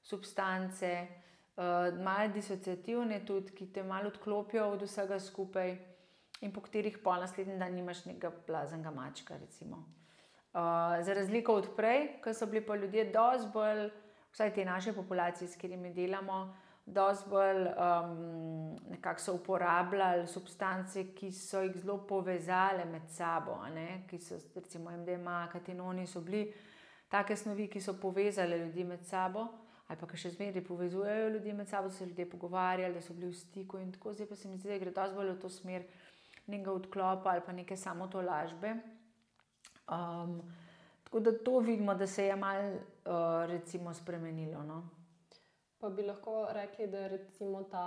substance 0.04 1.21
uh, 1.56 2.04
malo 2.04 2.34
disociativne, 2.34 3.26
tudi 3.26 3.56
ki 3.56 3.72
te 3.74 3.84
malo 3.84 4.08
odklopijo 4.08 4.70
od 4.72 4.82
vsega 4.88 5.20
skupaj, 5.20 5.78
in 6.42 6.52
po 6.52 6.62
katerih 6.62 6.98
pa 7.04 7.20
naslednji 7.20 7.58
dan 7.60 7.74
nimaš 7.74 8.06
nekega 8.06 8.32
blaznega 8.48 8.92
mačka. 8.92 9.36
Uh, 9.36 9.80
za 11.06 11.14
razliko 11.14 11.54
od 11.54 11.70
prej, 11.76 12.22
ko 12.24 12.34
so 12.34 12.46
bili 12.46 12.66
pa 12.66 12.76
ljudje 12.76 13.12
dosti 13.12 13.50
bolj, 13.54 13.90
vsaj 14.32 14.54
te 14.54 14.66
naše 14.66 14.94
populacije, 14.94 15.48
s 15.48 15.56
katerimi 15.56 15.94
delamo. 15.94 16.56
Dosti 16.86 17.30
bolj 17.30 17.68
um, 17.68 18.76
nekako 18.90 19.22
so 19.22 19.34
uporabljali 19.34 20.28
substance, 20.28 21.04
ki 21.16 21.32
so 21.32 21.62
jih 21.62 21.78
zelo 21.78 22.00
povezale 22.08 22.86
med 22.86 23.10
sabo, 23.10 23.60
ki 24.10 24.20
so, 24.20 24.40
recimo, 24.56 24.92
MDMA, 24.92 25.48
katinoni, 25.52 26.08
so 26.08 26.22
bili 26.22 26.54
take 27.10 27.36
snovi, 27.36 27.68
ki 27.68 27.82
so 27.82 27.94
povezale 28.02 28.58
ljudi 28.58 28.84
med 28.84 29.06
sabo 29.06 29.48
ali 29.92 30.00
pa 30.00 30.18
še 30.18 30.32
zmeraj 30.32 30.64
povezujejo 30.64 31.30
ljudi 31.34 31.54
med 31.54 31.68
sabo, 31.68 31.90
da 31.92 31.96
so 31.96 32.06
ljudje 32.08 32.30
pogovarjali, 32.30 32.96
da 32.96 33.02
so 33.04 33.14
bili 33.14 33.32
v 33.32 33.36
stiku 33.36 33.80
in 33.82 33.92
tako. 33.92 34.14
Zdaj 34.16 34.30
pa 34.30 34.36
se 34.40 34.48
mi 34.48 34.58
zdi, 34.58 34.70
da 34.72 34.78
gre 34.80 34.94
to 34.96 35.08
zbolj 35.12 35.34
v 35.34 35.40
to 35.42 35.50
smer 35.52 35.84
nekega 36.48 36.72
odklopa 36.72 37.34
ali 37.34 37.44
pa 37.46 37.52
neke 37.52 37.78
samo 37.78 38.08
to 38.08 38.22
lažbe. 38.24 38.72
Um, 39.92 40.40
tako 41.04 41.20
da 41.20 41.34
to 41.44 41.60
vidimo, 41.60 41.96
da 41.96 42.08
se 42.08 42.26
je 42.26 42.36
malo 42.36 42.72
uh, 42.72 43.94
spremenilo. 43.94 44.64
No? 44.64 44.82
Pa 45.80 45.90
bi 45.90 46.08
lahko 46.08 46.48
rekli, 46.54 46.88
da 46.88 46.98
je 46.98 47.20
ta 47.72 47.86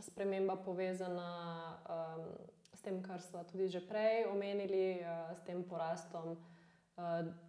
sprememba 0.00 0.56
povezana 0.56 1.78
um, 1.86 2.26
s 2.74 2.82
tem, 2.82 3.02
kar 3.02 3.22
smo 3.22 3.44
tudi 3.44 3.68
že 3.68 3.86
prej 3.86 4.26
omenili, 4.32 4.98
uh, 5.00 5.36
s 5.38 5.46
tem 5.46 5.62
porastom 5.62 6.36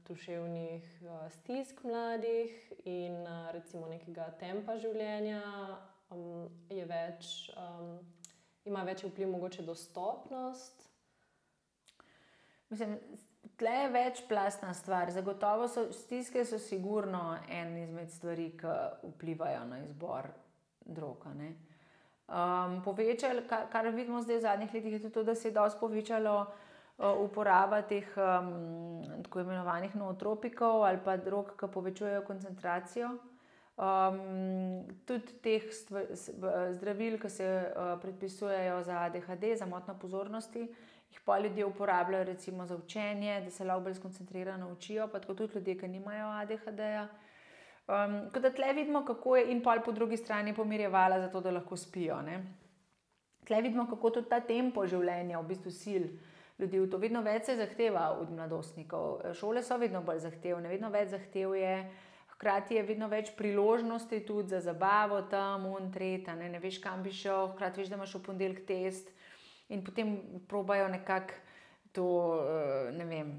duševnih 0.07 1.01
uh, 1.01 1.31
stisk 1.31 1.83
mladih 1.83 2.73
in 2.85 3.13
uh, 3.21 3.51
recimo 3.51 3.87
nekega 3.87 4.25
tempa 4.39 4.75
življenja, 4.75 5.41
um, 6.11 6.49
več, 6.69 7.49
ima 8.67 8.83
večji 8.83 9.09
vpliv, 9.09 9.31
mogoče 9.31 9.63
dostopnost. 9.63 10.89
Mislim, 12.69 12.99
Tle 13.57 13.71
je 13.71 13.89
večplastna 13.89 14.73
stvar. 14.73 15.09
Zagotovo 15.11 15.65
so 15.67 15.87
stiske, 15.91 16.43
so 16.45 16.59
sigurno 16.59 17.37
en 17.49 17.77
izmed 17.77 18.11
stvari, 18.11 18.51
ki 18.59 18.73
vplivajo 19.15 19.63
na 19.65 19.79
izbor 19.81 20.27
droga. 20.85 21.31
Um, 21.33 22.81
povečal, 22.85 23.41
kar, 23.49 23.65
kar 23.71 23.89
vidimo 23.95 24.21
zdaj 24.21 24.37
v 24.37 24.43
zadnjih 24.45 24.73
letih, 24.73 24.93
je 24.93 25.01
tudi 25.07 25.13
to, 25.13 25.23
da 25.23 25.35
se 25.35 25.47
je 25.47 25.55
dosti 25.55 25.79
povečalo 25.79 26.35
uh, 26.41 26.66
uporaba 26.97 27.81
teh 27.85 28.07
um, 28.17 29.01
tako 29.23 29.39
imenovanih 29.45 29.95
nootropikov 29.95 30.83
ali 30.83 30.99
pa 31.05 31.17
drog, 31.17 31.53
ki 31.59 31.69
povečujejo 31.73 32.25
koncentracijo. 32.25 33.11
Um, 33.77 34.83
tudi 35.05 35.37
teh 35.43 35.67
stvar, 35.69 36.07
zdravil, 36.73 37.19
ki 37.21 37.29
se 37.29 37.47
uh, 37.47 37.93
predpisujejo 38.01 38.83
za 38.83 39.03
ADHD, 39.05 39.53
za 39.59 39.65
motno 39.69 39.93
pozornosti 40.01 40.65
jih 41.11 41.21
pa 41.25 41.39
ljudje 41.39 41.65
uporabljajo 41.65 42.23
recimo 42.23 42.65
za 42.65 42.75
učenje, 42.75 43.41
da 43.41 43.51
se 43.51 43.63
lahko 43.63 43.83
bolj 43.83 43.93
skoncentrirano 43.93 44.71
učijo, 44.71 45.07
pa 45.07 45.19
tudi 45.19 45.47
ljudje, 45.55 45.77
ki 45.77 45.87
nimajo 45.87 46.27
ADHD-ja. 46.27 47.07
Um, 47.87 48.29
kot 48.33 48.41
da 48.41 48.51
tle 48.51 48.73
vidimo, 48.73 49.05
kako 49.05 49.35
je 49.37 49.51
in 49.51 49.63
pol 49.63 49.81
po 49.85 49.91
drugi 49.91 50.17
strani 50.17 50.55
pomirjevala, 50.55 51.19
zato 51.19 51.41
da 51.41 51.51
lahko 51.51 51.77
spijo. 51.77 52.21
Ne? 52.21 52.43
Tle 53.45 53.61
vidimo, 53.61 53.87
kako 53.89 54.09
tudi 54.09 54.29
ta 54.29 54.39
tempo 54.39 54.85
življenja, 54.85 55.39
v 55.39 55.47
bistvu 55.47 55.71
sil 55.71 56.09
ljudi, 56.59 56.89
to 56.89 56.97
vedno 56.97 57.21
več 57.21 57.45
se 57.45 57.55
zahteva 57.55 58.09
od 58.21 58.31
mladostnikov. 58.31 59.33
Šole 59.33 59.63
so 59.63 59.77
vedno 59.77 60.01
bolj 60.01 60.23
zahtevne, 60.25 60.69
vedno 60.69 60.89
več 60.89 61.13
zahtev 61.13 61.55
je. 61.55 61.73
Hkrati 62.37 62.75
je 62.77 62.83
vedno 62.85 63.07
več 63.09 63.31
priložnosti 63.37 64.19
tudi 64.25 64.53
za 64.53 64.59
zabavo, 64.61 65.23
tam, 65.29 65.65
un, 65.65 65.91
tretja, 65.91 66.35
ne, 66.37 66.49
ne 66.53 66.59
veš, 66.61 66.77
kam 66.83 67.01
bi 67.03 67.09
šel, 67.09 67.53
hkrati 67.55 67.81
veš, 67.81 67.89
da 67.89 67.97
imaš 67.97 68.13
v 68.19 68.23
ponedeljek 68.27 68.65
test 68.69 69.09
in 69.73 69.81
potem 69.83 70.13
probajo 70.47 70.87
nekako 70.87 71.33
to, 71.91 72.07
eh, 72.45 72.91
ne 72.93 73.05
vem, 73.05 73.31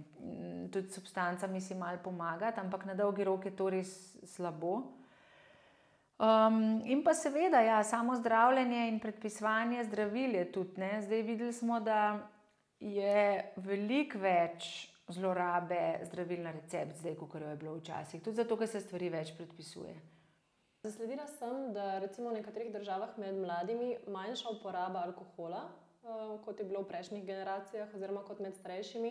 tudi 0.73 0.91
substancami 0.91 1.61
si 1.61 1.75
malo 1.79 2.03
pomagati, 2.03 2.61
ampak 2.61 2.85
na 2.85 2.95
dolgi 2.95 3.25
rok 3.25 3.45
je 3.45 3.55
to 3.55 3.71
res 3.71 3.93
slabo. 4.27 4.83
Um, 6.19 6.83
in 6.83 7.05
pa 7.07 7.15
seveda, 7.15 7.61
ja, 7.63 7.79
samo 7.87 8.17
zdravljenje 8.19 8.89
in 8.89 8.99
predpisovanje 8.99 9.85
zdravil 9.85 10.35
je 10.35 10.53
tudi. 10.53 10.81
Ne. 10.81 10.99
Zdaj 11.03 11.23
videli 11.23 11.53
smo, 11.53 11.79
da 11.81 12.19
je 12.81 13.53
veliko 13.57 14.19
več 14.19 14.89
zlorabe 15.09 16.05
zdravil 16.05 16.45
na 16.45 16.53
recept, 16.53 17.01
zdaj, 17.01 17.17
kot 17.17 17.35
je 17.41 17.57
bilo 17.57 17.75
včasih, 17.79 18.23
tudi 18.23 18.37
zato, 18.37 18.57
ker 18.57 18.69
se 18.69 18.81
stvari 18.85 19.09
več 19.11 19.33
predpisuje. 19.37 19.97
Zasledila 20.85 21.27
sem, 21.27 21.73
da 21.75 21.99
recimo 21.99 22.31
v 22.31 22.39
nekaterih 22.39 22.71
državah 22.73 23.17
med 23.19 23.41
mladimi 23.41 23.97
manjša 24.07 24.53
uporaba 24.55 25.03
alkohola, 25.09 25.65
Eh, 26.09 26.39
kot 26.45 26.61
je 26.61 26.65
bilo 26.65 26.83
v 26.83 26.89
prejšnjih 26.89 27.25
generacijah, 27.27 27.89
oziroma 27.95 28.23
kot 28.25 28.39
med 28.41 28.55
starejšimi, 28.57 29.11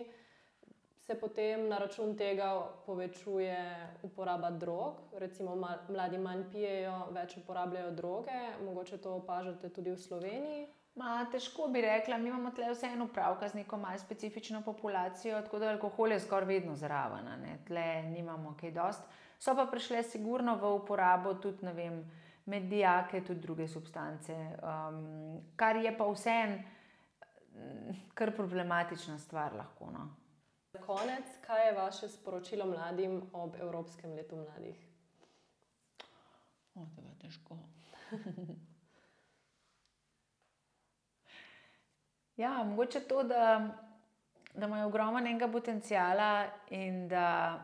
se 1.06 1.14
potem 1.14 1.68
na 1.68 1.78
račun 1.78 2.16
tega 2.16 2.48
povečuje 2.86 3.58
uporaba 4.02 4.50
drog. 4.50 5.00
Recimo, 5.12 5.54
mladi 5.88 6.18
manj 6.18 6.42
pijejo, 6.52 6.96
več 7.14 7.36
uporabljajo 7.36 7.92
droge, 8.00 8.40
mogoče 8.64 8.98
to 8.98 9.14
opažate 9.20 9.70
tudi 9.70 9.94
v 9.94 10.00
Sloveniji. 10.00 10.66
Ma, 10.98 11.22
težko 11.30 11.68
bi 11.70 11.80
rekla, 11.84 12.16
mi 12.18 12.28
imamo 12.28 12.50
tle 12.50 12.72
vseeno 12.72 13.04
upravka 13.06 13.48
z 13.48 13.60
neko 13.60 13.76
malce 13.78 14.04
specifično 14.04 14.62
populacijo, 14.66 15.40
tako 15.42 15.58
da 15.62 15.70
alkohol 15.70 16.12
je 16.12 16.20
skoraj 16.20 16.48
vedno 16.48 16.74
zraven, 16.76 17.28
tle 17.66 18.02
nimamo 18.02 18.56
kaj 18.60 18.72
dost. 18.74 19.04
So 19.38 19.54
pa 19.54 19.68
prišle 19.70 20.02
sigurno 20.02 20.56
v 20.58 20.72
uporabo 20.80 21.34
tudi 21.34 21.70
vem, 21.74 22.02
med 22.46 22.66
dijake, 22.66 23.20
tudi 23.24 23.40
druge 23.40 23.68
substance, 23.68 24.34
um, 24.34 25.38
kar 25.56 25.76
je 25.76 25.94
pa 25.96 26.08
vseeno 26.10 26.58
kar 28.14 28.36
problematična 28.36 29.18
stvar. 29.18 29.54
Lahko, 29.54 29.90
no. 29.90 30.08
Za 30.72 30.78
konec, 30.78 31.24
kaj 31.46 31.66
je 31.66 31.72
vaše 31.72 32.08
sporočilo 32.08 32.66
mladim 32.66 33.22
ob 33.32 33.54
Evropskem 33.60 34.12
letu 34.12 34.36
mladih? 34.36 34.86
O, 36.74 36.86
to 36.96 37.02
je 37.02 37.18
težko. 37.22 37.58
ja, 42.38 42.62
mogoče 42.64 43.00
to, 43.00 43.22
da, 43.22 43.68
da 44.54 44.66
imajo 44.66 44.86
ogromno 44.86 45.18
enega 45.18 45.48
potencijala 45.48 46.46
in 46.70 47.08
da 47.08 47.58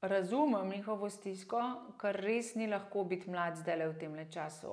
razumem 0.00 0.68
njihovo 0.68 1.10
stisko, 1.10 1.62
kar 1.96 2.16
res 2.16 2.54
ni 2.54 2.66
lahko 2.66 3.04
biti 3.04 3.30
mlad 3.30 3.56
zdaj 3.56 3.86
v 3.88 3.98
tem 3.98 4.18
času 4.30 4.72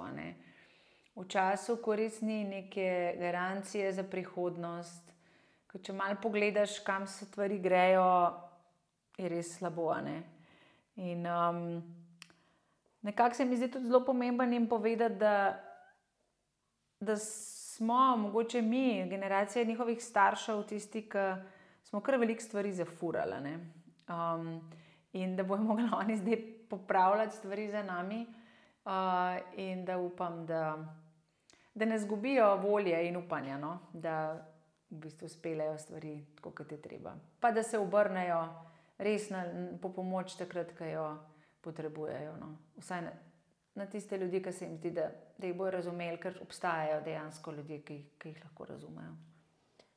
v 1.15 1.23
času, 1.27 1.77
ko 1.79 1.95
res 1.95 2.19
ni 2.21 2.43
neke 2.43 3.15
garancije 3.19 3.91
za 3.95 4.03
prihodnost. 4.03 5.13
Ko 5.71 5.79
če 5.79 5.95
malo 5.95 6.19
pogledaš, 6.21 6.79
kam 6.83 7.07
se 7.07 7.25
stvari 7.25 7.59
grejo, 7.59 8.35
je 9.17 9.29
res 9.31 9.55
slabo. 9.57 9.93
Ne? 10.03 10.17
In 10.99 11.23
um, 11.27 11.61
nekako 13.01 13.35
se 13.35 13.45
mi 13.45 13.57
zdi 13.57 13.71
tudi 13.71 13.87
zelo 13.87 14.03
pomembno 14.05 14.43
jim 14.43 14.67
povedati, 14.67 15.15
da, 15.15 15.55
da 16.99 17.15
smo, 17.75 18.17
mogoče 18.17 18.61
mi, 18.61 19.09
generacija 19.09 19.65
njihovih 19.65 20.03
staršev, 20.03 20.63
tisti, 20.63 21.05
ki 21.09 21.27
smo 21.83 22.01
kar 22.01 22.19
veliko 22.19 22.41
stvari 22.41 22.73
zafurali. 22.73 23.57
Um, 24.07 24.71
in 25.13 25.35
da 25.35 25.43
bomo 25.43 25.63
mogli 25.73 25.89
oni 25.93 26.17
zdaj 26.17 26.37
popravljati 26.69 27.35
stvari 27.35 27.69
za 27.69 27.83
nami, 27.83 28.25
uh, 28.85 28.91
in 29.57 29.85
da 29.85 29.97
upam, 29.97 30.45
da 30.45 30.77
da 31.75 31.85
ne 31.85 31.99
zgubijo 31.99 32.55
volje 32.55 33.07
in 33.07 33.17
upanja, 33.17 33.57
no? 33.57 33.79
da 33.93 34.45
v 34.89 34.95
bistvu 34.95 35.29
spelejo 35.29 35.77
stvari 35.77 36.25
tako, 36.35 36.51
kot 36.51 36.71
je 36.71 36.81
treba. 36.81 37.15
Pa 37.39 37.51
da 37.51 37.63
se 37.63 37.79
obrnejo 37.79 38.47
res 38.97 39.29
na, 39.29 39.43
po 39.81 39.91
pomoč, 39.93 40.37
takrat, 40.39 40.71
ko 40.77 40.85
jo 40.85 41.07
potrebujejo. 41.61 42.37
No? 42.39 42.55
Vsaj 42.77 43.01
na, 43.01 43.11
na 43.75 43.85
tiste 43.85 44.17
ljudi, 44.17 44.41
ki 44.43 44.51
se 44.51 44.65
jim 44.65 44.77
zdi, 44.77 44.91
da, 44.91 45.09
da 45.37 45.47
jih 45.47 45.55
bojo 45.55 45.71
razumeli, 45.71 46.17
ker 46.17 46.37
obstajajo 46.41 47.01
dejansko 47.01 47.51
ljudje, 47.51 47.81
ki, 47.81 47.97
ki 48.19 48.29
jih 48.29 48.43
lahko 48.43 48.65
razumejo. 48.65 49.15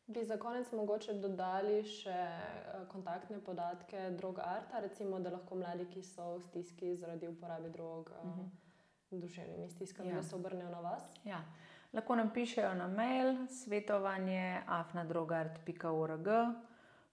Bi 0.06 0.24
za 0.24 0.38
konec 0.40 0.72
mogoče 0.72 1.14
dodali 1.20 1.82
še 1.84 2.16
eh, 2.16 2.84
kontaktne 2.88 3.38
podatke 3.44 4.10
droga 4.16 4.46
Arta, 4.56 4.80
recimo, 4.80 5.20
da 5.20 5.30
lahko 5.34 5.58
mladi, 5.60 5.84
ki 5.92 6.02
so 6.02 6.30
v 6.38 6.42
stiski 6.46 6.94
zaradi 6.96 7.28
uporabe 7.28 7.68
drog, 7.68 8.10
uh 8.22 8.30
-huh. 8.30 8.48
duševnimi 9.10 9.68
stiskami, 9.70 10.08
ja. 10.08 10.14
da 10.16 10.22
se 10.22 10.36
obrnejo 10.36 10.70
na 10.70 10.80
vas. 10.80 11.02
Ja. 11.24 11.44
Lahko 11.92 12.16
nam 12.16 12.30
pišejo 12.34 12.74
na 12.74 12.86
mail 12.88 13.46
svetovanje 13.48 14.60
afnadrogart.org, 14.66 16.28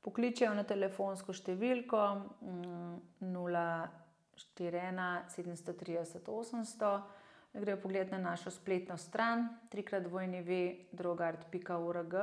pokličejo 0.01 0.53
na 0.53 0.63
telefonsko 0.63 1.33
številko 1.33 2.21
041 4.35 5.21
730 5.27 6.19
800, 6.25 7.01
grejo 7.53 7.77
pogled 7.77 8.11
na 8.11 8.17
našo 8.17 8.51
spletno 8.51 8.97
stran 8.97 9.49
www.drogart.org. 9.71 12.13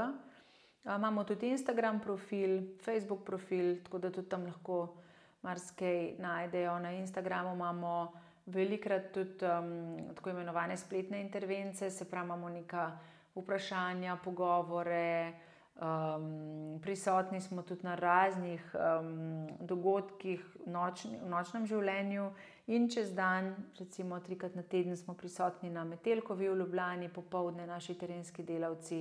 Imamo 0.84 1.24
tudi 1.24 1.48
Instagram 1.48 2.00
profil, 2.00 2.60
Facebook 2.84 3.24
profil, 3.24 3.82
tako 3.84 3.98
da 3.98 4.10
tudi 4.10 4.28
tam 4.28 4.46
lahko 4.46 4.94
marsikaj 5.42 6.14
najdejo. 6.18 6.78
Na 6.78 6.92
Instagramu 6.92 7.54
imamo 7.54 8.12
velikrat 8.46 9.12
tudi 9.12 9.46
um, 9.46 9.98
tako 10.14 10.30
imenovane 10.30 10.76
spletne 10.76 11.20
intervence, 11.20 11.90
se 11.90 12.10
pravi, 12.10 12.26
imamo 12.26 12.48
neka 12.48 12.98
vprašanja, 13.34 14.16
pogovore. 14.24 15.32
Um, 15.74 16.78
prisotni 16.82 17.40
smo 17.40 17.62
tudi 17.62 17.82
na 17.82 17.94
raznih 17.94 18.74
um, 18.74 19.48
dogodkih 19.60 20.44
nočni, 20.66 21.16
v 21.18 21.28
nočnem 21.32 21.66
življenju, 21.66 22.26
in 22.66 22.90
čez 22.92 23.14
dan, 23.16 23.54
recimo 23.78 24.20
trikrat 24.20 24.54
na 24.54 24.62
teden, 24.62 24.96
smo 24.96 25.14
prisotni 25.14 25.70
na 25.70 25.84
Metelkovi 25.84 26.48
v 26.48 26.58
Ljubljani, 26.60 27.08
popoldne 27.08 27.66
naši 27.66 27.96
terenski 27.98 28.44
delavci. 28.44 29.00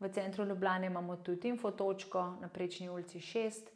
V 0.00 0.08
centru 0.12 0.44
Ljubljana 0.44 0.86
imamo 0.86 1.16
tudi 1.16 1.48
infotočko 1.48 2.24
na 2.40 2.48
Prečni 2.48 2.88
ulici 2.88 3.20
6, 3.20 3.68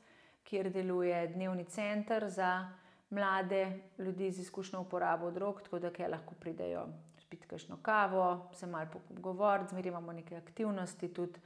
kjer 0.45 0.71
deluje 0.71 1.27
dnevni 1.35 1.65
center 1.65 2.29
za 2.29 2.71
mlade 3.11 3.81
ljudi 3.99 4.31
z 4.31 4.41
izkušnjo 4.41 4.81
uporabo 4.81 5.31
drog, 5.31 5.63
tako 5.63 5.79
da 5.79 5.91
lahko 6.09 6.35
pridejo 6.35 6.87
spiti 7.19 7.47
kakšno 7.47 7.77
kavo, 7.83 8.49
se 8.53 8.67
malo 8.67 8.87
pogovoriti, 9.09 9.71
zmeraj 9.71 9.89
imamo 9.89 10.13
neke 10.13 10.37
aktivnosti, 10.37 11.13
tudi, 11.15 11.41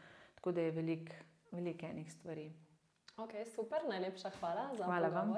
tako 0.44 0.52
da 0.52 0.60
je 0.60 0.70
veliko 0.70 1.12
velik 1.50 1.82
enih 1.82 2.12
stvari. 2.12 2.52
Ok, 3.16 3.30
super, 3.54 3.78
najlepša 3.88 4.30
hvala 4.40 4.74
za 4.76 4.84
hvala 4.84 5.08
vam. 5.08 5.36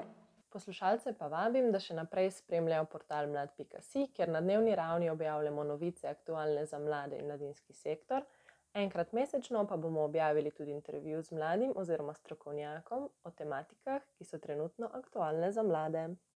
Poslušalce 0.49 1.13
pa 1.13 1.27
vabim, 1.27 1.71
da 1.71 1.79
še 1.79 1.95
naprej 1.95 2.31
spremljajo 2.31 2.85
portal 2.91 3.29
mlad.si, 3.31 4.07
kjer 4.13 4.29
na 4.29 4.41
dnevni 4.41 4.75
ravni 4.75 5.09
objavljamo 5.09 5.63
novice 5.63 6.09
aktualne 6.09 6.65
za 6.65 6.79
mlade 6.79 7.21
in 7.21 7.25
mladinski 7.25 7.73
sektor. 7.73 8.25
Enkrat 8.73 9.13
mesečno 9.13 9.63
pa 9.67 9.77
bomo 9.77 10.03
objavili 10.03 10.51
tudi 10.51 10.75
intervju 10.75 11.21
z 11.21 11.39
mladim 11.39 11.71
oziroma 11.75 12.13
strokovnjakom 12.13 13.09
o 13.23 13.31
tematikah, 13.31 14.03
ki 14.17 14.27
so 14.27 14.43
trenutno 14.43 14.91
aktualne 14.93 15.51
za 15.51 15.63
mlade. 15.63 16.07